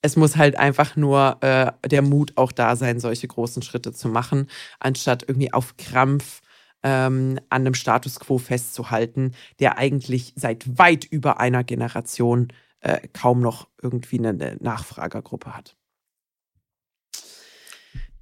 Es 0.04 0.16
muss 0.16 0.38
halt 0.38 0.60
einfach 0.60 0.96
nur 0.96 1.38
äh, 1.42 1.72
der 1.88 2.04
Mut 2.04 2.34
auch 2.36 2.52
da 2.52 2.76
sein, 2.76 3.00
solche 3.00 3.28
großen 3.28 3.64
Schritte 3.64 3.92
zu 3.92 4.10
machen, 4.10 4.48
anstatt 4.80 5.26
irgendwie 5.28 5.52
auf 5.52 5.76
Krampf 5.78 6.42
ähm, 6.84 7.40
an 7.50 7.62
einem 7.62 7.74
Status 7.74 8.20
quo 8.20 8.38
festzuhalten, 8.38 9.32
der 9.60 9.80
eigentlich 9.80 10.34
seit 10.36 10.78
weit 10.78 11.06
über 11.06 11.40
einer 11.40 11.64
Generation 11.64 12.50
äh, 12.82 13.08
kaum 13.14 13.42
noch 13.42 13.68
irgendwie 13.82 14.20
eine, 14.20 14.30
eine 14.30 14.58
Nachfragergruppe 14.60 15.56
hat. 15.56 15.76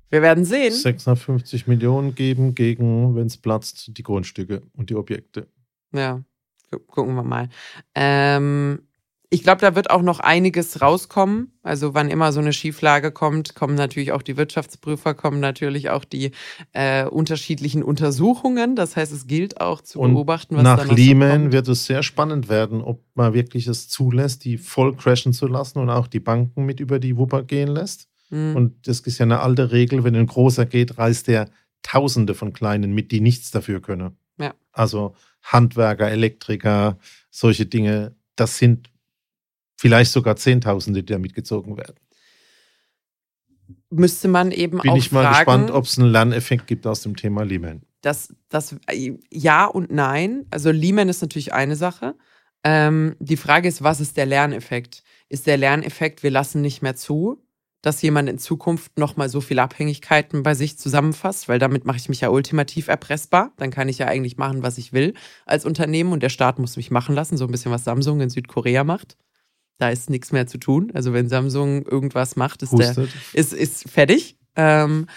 Wir 0.09 0.21
werden 0.21 0.45
sehen. 0.45 0.71
650 0.71 1.67
Millionen 1.67 2.15
geben 2.15 2.55
gegen, 2.55 3.15
wenn 3.15 3.27
es 3.27 3.37
platzt, 3.37 3.97
die 3.97 4.03
Grundstücke 4.03 4.61
und 4.73 4.89
die 4.89 4.95
Objekte. 4.95 5.47
Ja, 5.91 6.23
gucken 6.87 7.15
wir 7.15 7.23
mal. 7.23 7.49
Ähm, 7.95 8.84
ich 9.29 9.43
glaube, 9.43 9.61
da 9.61 9.75
wird 9.75 9.89
auch 9.89 10.01
noch 10.01 10.19
einiges 10.19 10.81
rauskommen. 10.81 11.51
Also 11.63 11.93
wann 11.93 12.09
immer 12.09 12.31
so 12.31 12.39
eine 12.39 12.53
Schieflage 12.53 13.11
kommt, 13.11 13.55
kommen 13.55 13.75
natürlich 13.75 14.11
auch 14.11 14.21
die 14.21 14.37
Wirtschaftsprüfer, 14.37 15.13
kommen 15.13 15.39
natürlich 15.39 15.89
auch 15.89 16.05
die 16.05 16.31
äh, 16.73 17.05
unterschiedlichen 17.05 17.83
Untersuchungen. 17.83 18.75
Das 18.75 18.95
heißt, 18.95 19.11
es 19.11 19.27
gilt 19.27 19.59
auch 19.61 19.81
zu 19.81 19.99
Und 19.99 20.13
beobachten, 20.13 20.55
was 20.55 20.63
nach 20.63 20.85
Lehman 20.87 21.45
so 21.45 21.51
wird 21.53 21.67
es 21.67 21.85
sehr 21.85 22.03
spannend 22.03 22.49
werden, 22.49 22.81
ob 22.81 23.01
man 23.15 23.33
wirklich 23.33 23.67
es 23.67 23.87
zulässt, 23.87 24.45
die 24.45 24.57
voll 24.57 24.95
crashen 24.95 25.33
zu 25.33 25.47
lassen 25.47 25.79
und 25.79 25.89
auch 25.89 26.07
die 26.07 26.19
Banken 26.19 26.65
mit 26.65 26.79
über 26.79 26.99
die 26.99 27.17
Wupper 27.17 27.43
gehen 27.43 27.69
lässt. 27.69 28.07
Mhm. 28.29 28.55
Und 28.55 28.87
das 28.87 28.99
ist 29.01 29.17
ja 29.17 29.23
eine 29.23 29.39
alte 29.39 29.71
Regel, 29.71 30.03
wenn 30.03 30.15
ein 30.15 30.27
großer 30.27 30.65
geht, 30.65 30.97
reißt 30.97 31.27
der 31.27 31.49
Tausende 31.83 32.33
von 32.33 32.53
Kleinen 32.53 32.93
mit, 32.93 33.11
die 33.11 33.21
nichts 33.21 33.51
dafür 33.51 33.79
können. 33.81 34.17
Ja. 34.39 34.53
Also 34.71 35.15
Handwerker, 35.43 36.09
Elektriker, 36.09 36.97
solche 37.29 37.67
Dinge, 37.67 38.15
das 38.35 38.57
sind 38.57 38.89
vielleicht 39.75 40.11
sogar 40.11 40.35
Zehntausende, 40.35 41.03
die 41.03 41.13
da 41.13 41.19
mitgezogen 41.19 41.77
werden. 41.77 41.95
Müsste 43.89 44.27
man 44.27 44.51
eben 44.51 44.79
Bin 44.79 44.91
auch 44.91 44.97
ich 44.97 45.11
mal 45.11 45.23
fragen, 45.23 45.37
gespannt, 45.37 45.71
ob 45.71 45.85
es 45.85 45.97
einen 45.97 46.09
Lerneffekt 46.09 46.67
gibt 46.67 46.85
aus 46.85 47.01
dem 47.01 47.15
Thema 47.15 47.43
Lehman. 47.43 47.81
Das, 48.01 48.33
das, 48.49 48.75
ja 49.31 49.65
und 49.65 49.91
nein. 49.91 50.45
Also 50.51 50.69
Lehman 50.71 51.09
ist 51.09 51.21
natürlich 51.21 51.53
eine 51.53 51.75
Sache. 51.75 52.15
Ähm, 52.63 53.15
die 53.19 53.37
Frage 53.37 53.67
ist, 53.67 53.83
was 53.83 53.99
ist 53.99 54.17
der 54.17 54.25
Lerneffekt? 54.25 55.03
Ist 55.29 55.47
der 55.47 55.57
Lerneffekt, 55.57 56.21
wir 56.21 56.29
lassen 56.29 56.61
nicht 56.61 56.81
mehr 56.81 56.95
zu, 56.95 57.43
dass 57.81 58.01
jemand 58.01 58.29
in 58.29 58.37
Zukunft 58.37 58.97
nochmal 58.99 59.29
so 59.29 59.41
viele 59.41 59.63
Abhängigkeiten 59.63 60.43
bei 60.43 60.53
sich 60.53 60.77
zusammenfasst, 60.77 61.47
weil 61.47 61.57
damit 61.57 61.85
mache 61.85 61.97
ich 61.97 62.09
mich 62.09 62.21
ja 62.21 62.29
ultimativ 62.29 62.87
erpressbar. 62.87 63.53
Dann 63.57 63.71
kann 63.71 63.89
ich 63.89 63.97
ja 63.97 64.07
eigentlich 64.07 64.37
machen, 64.37 64.61
was 64.61 64.77
ich 64.77 64.93
will 64.93 65.13
als 65.45 65.65
Unternehmen 65.65 66.11
und 66.11 66.21
der 66.21 66.29
Staat 66.29 66.59
muss 66.59 66.77
mich 66.77 66.91
machen 66.91 67.15
lassen, 67.15 67.37
so 67.37 67.45
ein 67.45 67.51
bisschen 67.51 67.71
was 67.71 67.83
Samsung 67.83 68.21
in 68.21 68.29
Südkorea 68.29 68.83
macht 68.83 69.17
da 69.77 69.89
ist 69.89 70.09
nichts 70.09 70.31
mehr 70.31 70.47
zu 70.47 70.57
tun. 70.57 70.91
Also 70.93 71.13
wenn 71.13 71.27
Samsung 71.27 71.85
irgendwas 71.85 72.35
macht, 72.35 72.63
ist 72.63 72.77
der 72.77 73.07
ist, 73.33 73.53
ist 73.53 73.89
fertig. 73.89 74.37
Ähm, 74.55 75.07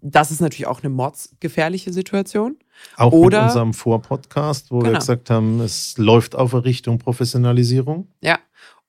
das 0.00 0.30
ist 0.30 0.40
natürlich 0.40 0.66
auch 0.66 0.82
eine 0.82 0.90
mordsgefährliche 0.90 1.92
Situation. 1.92 2.56
Auch 2.96 3.12
Oder, 3.12 3.42
mit 3.42 3.48
unserem 3.48 3.74
Vorpodcast, 3.74 4.70
wo 4.70 4.78
genau. 4.78 4.92
wir 4.92 4.98
gesagt 4.98 5.30
haben, 5.30 5.60
es 5.60 5.98
läuft 5.98 6.36
auf 6.36 6.54
Richtung 6.54 6.98
Professionalisierung. 6.98 8.08
Ja. 8.22 8.38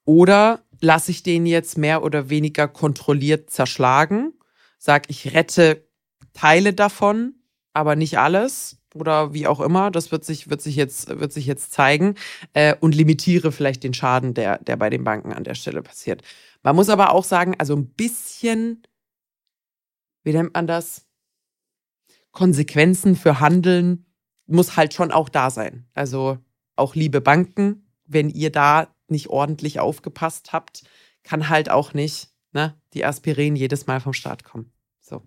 Oder 0.06 0.62
lasse 0.82 1.12
ich 1.12 1.24
den 1.24 1.46
jetzt 1.46 1.78
mehr 1.78 2.04
oder 2.04 2.30
weniger 2.30 2.68
kontrolliert 2.68 3.50
zerschlagen, 3.50 4.34
sag 4.78 5.10
ich 5.10 5.34
rette 5.34 5.88
Teile 6.34 6.74
davon, 6.74 7.34
aber 7.74 7.96
nicht 7.96 8.20
alles 8.20 8.79
oder 8.96 9.34
wie 9.34 9.48
auch 9.48 9.60
immer. 9.60 9.92
Das 9.92 10.12
wird 10.12 10.26
sich, 10.26 10.50
wird 10.50 10.62
sich, 10.62 10.76
jetzt, 10.76 11.20
wird 11.20 11.32
sich 11.32 11.46
jetzt 11.46 11.72
zeigen 11.72 12.16
äh, 12.54 12.76
und 12.80 12.96
limitiere 12.96 13.52
vielleicht 13.52 13.84
den 13.84 13.94
Schaden, 13.94 14.34
der, 14.34 14.60
der 14.60 14.78
bei 14.78 14.90
den 14.90 15.04
Banken 15.04 15.34
an 15.34 15.44
der 15.44 15.56
Stelle 15.56 15.82
passiert. 15.82 16.22
Man 16.64 16.76
muss 16.76 16.90
aber 16.90 17.14
auch 17.14 17.24
sagen, 17.24 17.56
also 17.58 17.76
ein 17.76 17.88
bisschen, 17.88 18.84
wie 20.24 20.34
nennt 20.34 20.54
man 20.54 20.68
das? 20.68 21.06
Konsequenzen 22.32 23.16
für 23.16 23.40
Handeln 23.40 24.06
muss 24.46 24.76
halt 24.76 24.94
schon 24.94 25.12
auch 25.12 25.30
da 25.30 25.50
sein. 25.50 25.88
Also 25.94 26.38
auch 26.76 26.96
liebe 26.96 27.22
Banken, 27.22 27.88
wenn 28.06 28.30
ihr 28.30 28.52
da 28.52 28.88
nicht 29.08 29.28
ordentlich 29.28 29.80
aufgepasst 29.80 30.54
habt, 30.54 30.84
kann 31.24 31.50
halt 31.50 31.70
auch 31.70 31.94
nicht 31.94 32.30
ne, 32.54 32.76
die 32.94 33.06
Aspirin 33.06 33.56
jedes 33.56 33.88
Mal 33.88 34.00
vom 34.00 34.14
Start 34.14 34.44
kommen. 34.44 34.72
So. 35.00 35.22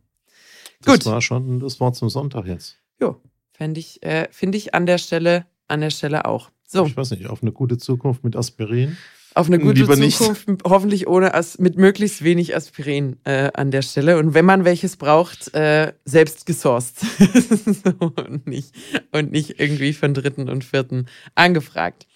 Das 0.81 0.95
Gut. 0.95 1.07
war 1.07 1.21
schon 1.21 1.61
das 1.61 1.81
Wort 1.81 1.97
zum 1.97 2.09
Sonntag 2.09 2.47
jetzt. 2.47 2.79
Ja, 3.01 3.17
Finde 3.53 3.81
ich, 3.81 4.03
äh, 4.03 4.29
find 4.31 4.55
ich 4.55 4.75
an 4.75 4.87
der 4.87 4.99
Stelle, 4.99 5.47
an 5.69 5.81
der 5.81 5.91
Stelle 5.91 6.25
auch. 6.25 6.51
So. 6.67 6.87
Ich 6.87 6.97
weiß 6.97 7.11
nicht, 7.11 7.27
auf 7.29 7.43
eine 7.43 7.53
gute 7.53 7.77
Zukunft 7.79 8.25
mit 8.25 8.35
Aspirin. 8.35 8.97
Auf 9.35 9.47
eine 9.47 9.59
gute 9.59 9.81
Lieber 9.81 9.97
Zukunft, 9.97 10.49
nicht. 10.49 10.65
hoffentlich 10.65 11.07
ohne 11.07 11.33
As 11.33 11.59
mit 11.59 11.77
möglichst 11.77 12.23
wenig 12.23 12.55
Aspirin 12.55 13.17
äh, 13.25 13.51
an 13.55 13.71
der 13.71 13.83
Stelle. 13.83 14.19
Und 14.19 14.35
wenn 14.35 14.45
man 14.45 14.65
welches 14.65 14.97
braucht, 14.97 15.55
äh, 15.55 15.93
selbst 16.05 16.45
gesourced. 16.45 17.01
so, 17.01 18.13
und, 18.17 18.47
nicht, 18.47 18.75
und 19.11 19.33
nicht 19.33 19.59
irgendwie 19.59 19.95
von 19.95 20.13
Dritten 20.13 20.51
und 20.51 20.65
Vierten 20.65 21.07
angefragt. 21.35 22.07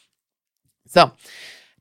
So, 0.85 1.11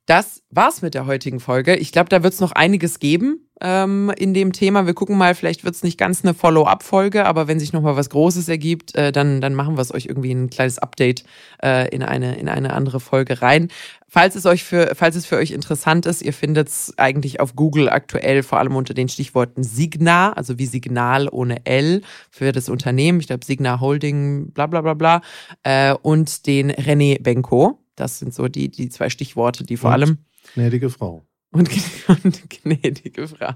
das 0.05 0.43
war's 0.51 0.81
mit 0.81 0.93
der 0.93 1.07
heutigen 1.07 1.39
Folge. 1.39 1.75
Ich 1.75 1.91
glaube, 1.91 2.09
da 2.09 2.21
wird 2.21 2.33
es 2.33 2.39
noch 2.39 2.51
einiges 2.51 2.99
geben 2.99 3.49
ähm, 3.59 4.11
in 4.17 4.35
dem 4.35 4.53
Thema. 4.53 4.85
Wir 4.85 4.93
gucken 4.93 5.17
mal, 5.17 5.33
vielleicht 5.33 5.63
wird 5.63 5.73
es 5.73 5.81
nicht 5.81 5.97
ganz 5.97 6.23
eine 6.23 6.35
Follow-up-Folge, 6.35 7.25
aber 7.25 7.47
wenn 7.47 7.59
sich 7.59 7.73
nochmal 7.73 7.95
was 7.95 8.11
Großes 8.11 8.47
ergibt, 8.47 8.95
äh, 8.95 9.11
dann, 9.11 9.41
dann 9.41 9.55
machen 9.55 9.77
wir 9.77 9.81
es 9.81 9.93
euch 9.93 10.05
irgendwie 10.05 10.31
ein 10.31 10.51
kleines 10.51 10.77
Update 10.77 11.23
äh, 11.63 11.89
in, 11.89 12.03
eine, 12.03 12.37
in 12.37 12.49
eine 12.49 12.73
andere 12.73 12.99
Folge 12.99 13.41
rein. 13.41 13.69
Falls 14.07 14.35
es 14.35 14.45
euch 14.45 14.63
für, 14.63 14.93
falls 14.95 15.15
es 15.15 15.25
für 15.25 15.37
euch 15.37 15.51
interessant 15.51 16.05
ist, 16.05 16.21
ihr 16.21 16.33
findet 16.33 16.67
es 16.67 16.93
eigentlich 16.97 17.39
auf 17.39 17.55
Google 17.55 17.89
aktuell 17.89 18.43
vor 18.43 18.59
allem 18.59 18.75
unter 18.75 18.93
den 18.93 19.09
Stichworten 19.09 19.63
Signa, 19.63 20.33
also 20.33 20.59
wie 20.59 20.67
Signal 20.67 21.27
ohne 21.29 21.65
L 21.65 22.01
für 22.29 22.51
das 22.51 22.69
Unternehmen. 22.69 23.19
Ich 23.19 23.27
glaube 23.27 23.43
Signa 23.43 23.79
Holding, 23.79 24.51
bla 24.51 24.67
bla 24.67 24.81
bla 24.81 24.93
bla. 24.93 25.21
Äh, 25.63 25.95
und 25.95 26.45
den 26.45 26.71
René 26.71 27.21
Benko. 27.21 27.79
Das 27.95 28.19
sind 28.19 28.33
so 28.33 28.47
die, 28.47 28.69
die 28.69 28.89
zwei 28.89 29.09
Stichworte, 29.09 29.63
die 29.63 29.77
vor 29.77 29.89
und 29.89 29.93
allem. 29.93 30.17
Gnädige 30.53 30.89
Frau. 30.89 31.25
Und, 31.51 31.69
und 32.07 32.49
gnädige 32.49 33.27
Frau. 33.27 33.53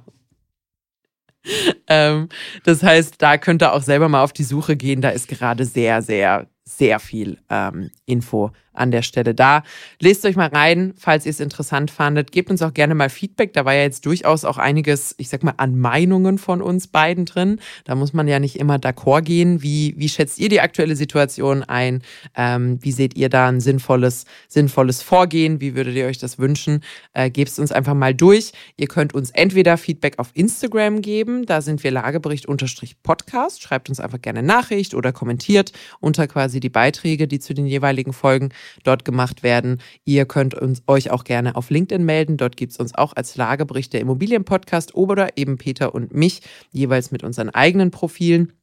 ähm, 1.87 2.29
das 2.63 2.83
heißt, 2.83 3.15
da 3.19 3.37
könnt 3.37 3.61
ihr 3.61 3.73
auch 3.73 3.83
selber 3.83 4.09
mal 4.09 4.23
auf 4.23 4.33
die 4.33 4.43
Suche 4.43 4.75
gehen. 4.75 5.01
Da 5.01 5.09
ist 5.09 5.27
gerade 5.27 5.65
sehr, 5.65 6.01
sehr, 6.01 6.47
sehr 6.69 6.99
viel 6.99 7.39
ähm, 7.49 7.89
Info 8.05 8.51
an 8.79 8.91
der 8.91 9.01
Stelle 9.01 9.35
da. 9.35 9.63
Lest 9.99 10.25
euch 10.25 10.35
mal 10.35 10.47
rein, 10.47 10.93
falls 10.97 11.25
ihr 11.25 11.31
es 11.31 11.39
interessant 11.39 11.91
fandet. 11.91 12.31
Gebt 12.31 12.49
uns 12.49 12.61
auch 12.61 12.73
gerne 12.73 12.95
mal 12.95 13.09
Feedback. 13.09 13.53
Da 13.53 13.65
war 13.65 13.73
ja 13.73 13.81
jetzt 13.81 14.05
durchaus 14.05 14.45
auch 14.45 14.57
einiges, 14.57 15.15
ich 15.17 15.29
sag 15.29 15.43
mal, 15.43 15.53
an 15.57 15.77
Meinungen 15.77 16.37
von 16.37 16.61
uns 16.61 16.87
beiden 16.87 17.25
drin. 17.25 17.59
Da 17.83 17.95
muss 17.95 18.13
man 18.13 18.27
ja 18.27 18.39
nicht 18.39 18.57
immer 18.57 18.77
d'accord 18.77 19.23
gehen. 19.23 19.61
Wie, 19.61 19.93
wie 19.97 20.09
schätzt 20.09 20.39
ihr 20.39 20.49
die 20.49 20.61
aktuelle 20.61 20.95
Situation 20.95 21.63
ein? 21.63 22.01
Ähm, 22.35 22.79
wie 22.81 22.91
seht 22.91 23.17
ihr 23.17 23.29
da 23.29 23.49
ein 23.49 23.59
sinnvolles, 23.59 24.25
sinnvolles 24.47 25.01
Vorgehen? 25.01 25.59
Wie 25.59 25.75
würdet 25.75 25.95
ihr 25.95 26.05
euch 26.05 26.19
das 26.19 26.39
wünschen? 26.39 26.81
Äh, 27.13 27.29
Gebt 27.29 27.51
es 27.51 27.59
uns 27.59 27.71
einfach 27.71 27.93
mal 27.95 28.13
durch. 28.13 28.53
Ihr 28.77 28.87
könnt 28.87 29.13
uns 29.13 29.31
entweder 29.31 29.77
Feedback 29.77 30.19
auf 30.19 30.31
Instagram 30.33 31.01
geben. 31.01 31.45
Da 31.45 31.61
sind 31.61 31.83
wir 31.83 31.91
Lagebericht-Podcast. 31.91 33.61
Schreibt 33.61 33.89
uns 33.89 33.99
einfach 33.99 34.21
gerne 34.21 34.43
Nachricht 34.43 34.93
oder 34.93 35.11
kommentiert 35.11 35.73
unter 35.99 36.27
quasi 36.59 36.61
die 36.61 36.69
Beiträge, 36.69 37.27
die 37.27 37.39
zu 37.39 37.53
den 37.53 37.65
jeweiligen 37.65 38.13
Folgen 38.13 38.49
dort 38.83 39.05
gemacht 39.05 39.43
werden. 39.43 39.81
Ihr 40.05 40.25
könnt 40.25 40.53
uns, 40.53 40.83
euch 40.87 41.09
auch 41.11 41.23
gerne 41.23 41.55
auf 41.55 41.69
LinkedIn 41.69 42.05
melden. 42.05 42.37
Dort 42.37 42.57
gibt 42.57 42.73
es 42.73 42.77
uns 42.77 42.93
auch 42.95 43.13
als 43.15 43.37
Lagebericht 43.37 43.93
der 43.93 44.01
Immobilienpodcast 44.01 44.95
oder 44.95 45.37
eben 45.37 45.57
Peter 45.57 45.93
und 45.95 46.13
mich 46.13 46.41
jeweils 46.71 47.11
mit 47.11 47.23
unseren 47.23 47.49
eigenen 47.49 47.91
Profilen. 47.91 48.53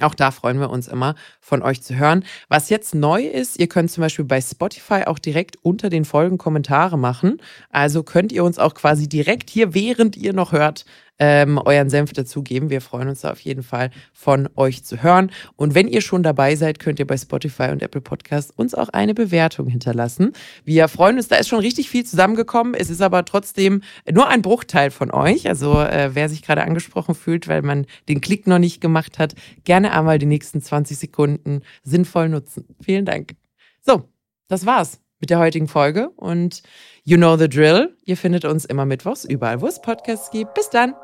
Auch 0.00 0.14
da 0.14 0.30
freuen 0.30 0.58
wir 0.58 0.70
uns 0.70 0.88
immer, 0.88 1.14
von 1.40 1.62
euch 1.62 1.82
zu 1.82 1.94
hören. 1.94 2.24
Was 2.48 2.70
jetzt 2.70 2.94
neu 2.94 3.26
ist, 3.26 3.58
ihr 3.58 3.68
könnt 3.68 3.90
zum 3.90 4.00
Beispiel 4.00 4.24
bei 4.24 4.40
Spotify 4.40 5.04
auch 5.06 5.18
direkt 5.18 5.56
unter 5.62 5.90
den 5.90 6.06
Folgen 6.06 6.38
Kommentare 6.38 6.96
machen. 6.98 7.42
Also 7.68 8.02
könnt 8.02 8.32
ihr 8.32 8.42
uns 8.42 8.58
auch 8.58 8.72
quasi 8.72 9.06
direkt 9.06 9.50
hier, 9.50 9.74
während 9.74 10.16
ihr 10.16 10.32
noch 10.32 10.52
hört, 10.52 10.86
ähm, 11.18 11.58
euren 11.58 11.90
Senf 11.90 12.12
dazugeben. 12.12 12.70
Wir 12.70 12.80
freuen 12.80 13.08
uns 13.08 13.20
da 13.20 13.30
auf 13.30 13.40
jeden 13.40 13.62
Fall 13.62 13.90
von 14.12 14.48
euch 14.56 14.84
zu 14.84 15.02
hören. 15.02 15.30
Und 15.56 15.74
wenn 15.74 15.88
ihr 15.88 16.00
schon 16.00 16.22
dabei 16.22 16.56
seid, 16.56 16.78
könnt 16.78 16.98
ihr 16.98 17.06
bei 17.06 17.16
Spotify 17.16 17.70
und 17.70 17.82
Apple 17.82 18.00
Podcasts 18.00 18.50
uns 18.50 18.74
auch 18.74 18.88
eine 18.88 19.14
Bewertung 19.14 19.68
hinterlassen. 19.68 20.32
Wir 20.64 20.88
freuen 20.88 21.16
uns, 21.16 21.28
da 21.28 21.36
ist 21.36 21.48
schon 21.48 21.60
richtig 21.60 21.90
viel 21.90 22.04
zusammengekommen. 22.04 22.74
Es 22.74 22.90
ist 22.90 23.02
aber 23.02 23.24
trotzdem 23.24 23.82
nur 24.10 24.28
ein 24.28 24.42
Bruchteil 24.42 24.90
von 24.90 25.10
euch. 25.10 25.48
Also 25.48 25.80
äh, 25.80 26.10
wer 26.14 26.28
sich 26.28 26.42
gerade 26.42 26.64
angesprochen 26.64 27.14
fühlt, 27.14 27.48
weil 27.48 27.62
man 27.62 27.86
den 28.08 28.20
Klick 28.20 28.46
noch 28.46 28.58
nicht 28.58 28.80
gemacht 28.80 29.18
hat, 29.18 29.34
gerne 29.64 29.92
einmal 29.92 30.18
die 30.18 30.26
nächsten 30.26 30.60
20 30.60 30.98
Sekunden 30.98 31.62
sinnvoll 31.82 32.28
nutzen. 32.28 32.64
Vielen 32.82 33.04
Dank. 33.04 33.34
So, 33.80 34.08
das 34.48 34.66
war's 34.66 35.01
mit 35.22 35.30
der 35.30 35.38
heutigen 35.38 35.68
Folge 35.68 36.10
und 36.16 36.62
you 37.04 37.16
know 37.16 37.36
the 37.36 37.48
drill. 37.48 37.96
Ihr 38.04 38.18
findet 38.18 38.44
uns 38.44 38.66
immer 38.66 38.84
mittwochs 38.84 39.24
überall, 39.24 39.62
wo 39.62 39.68
es 39.68 39.80
Podcasts 39.80 40.30
gibt. 40.30 40.52
Bis 40.52 40.68
dann. 40.68 40.94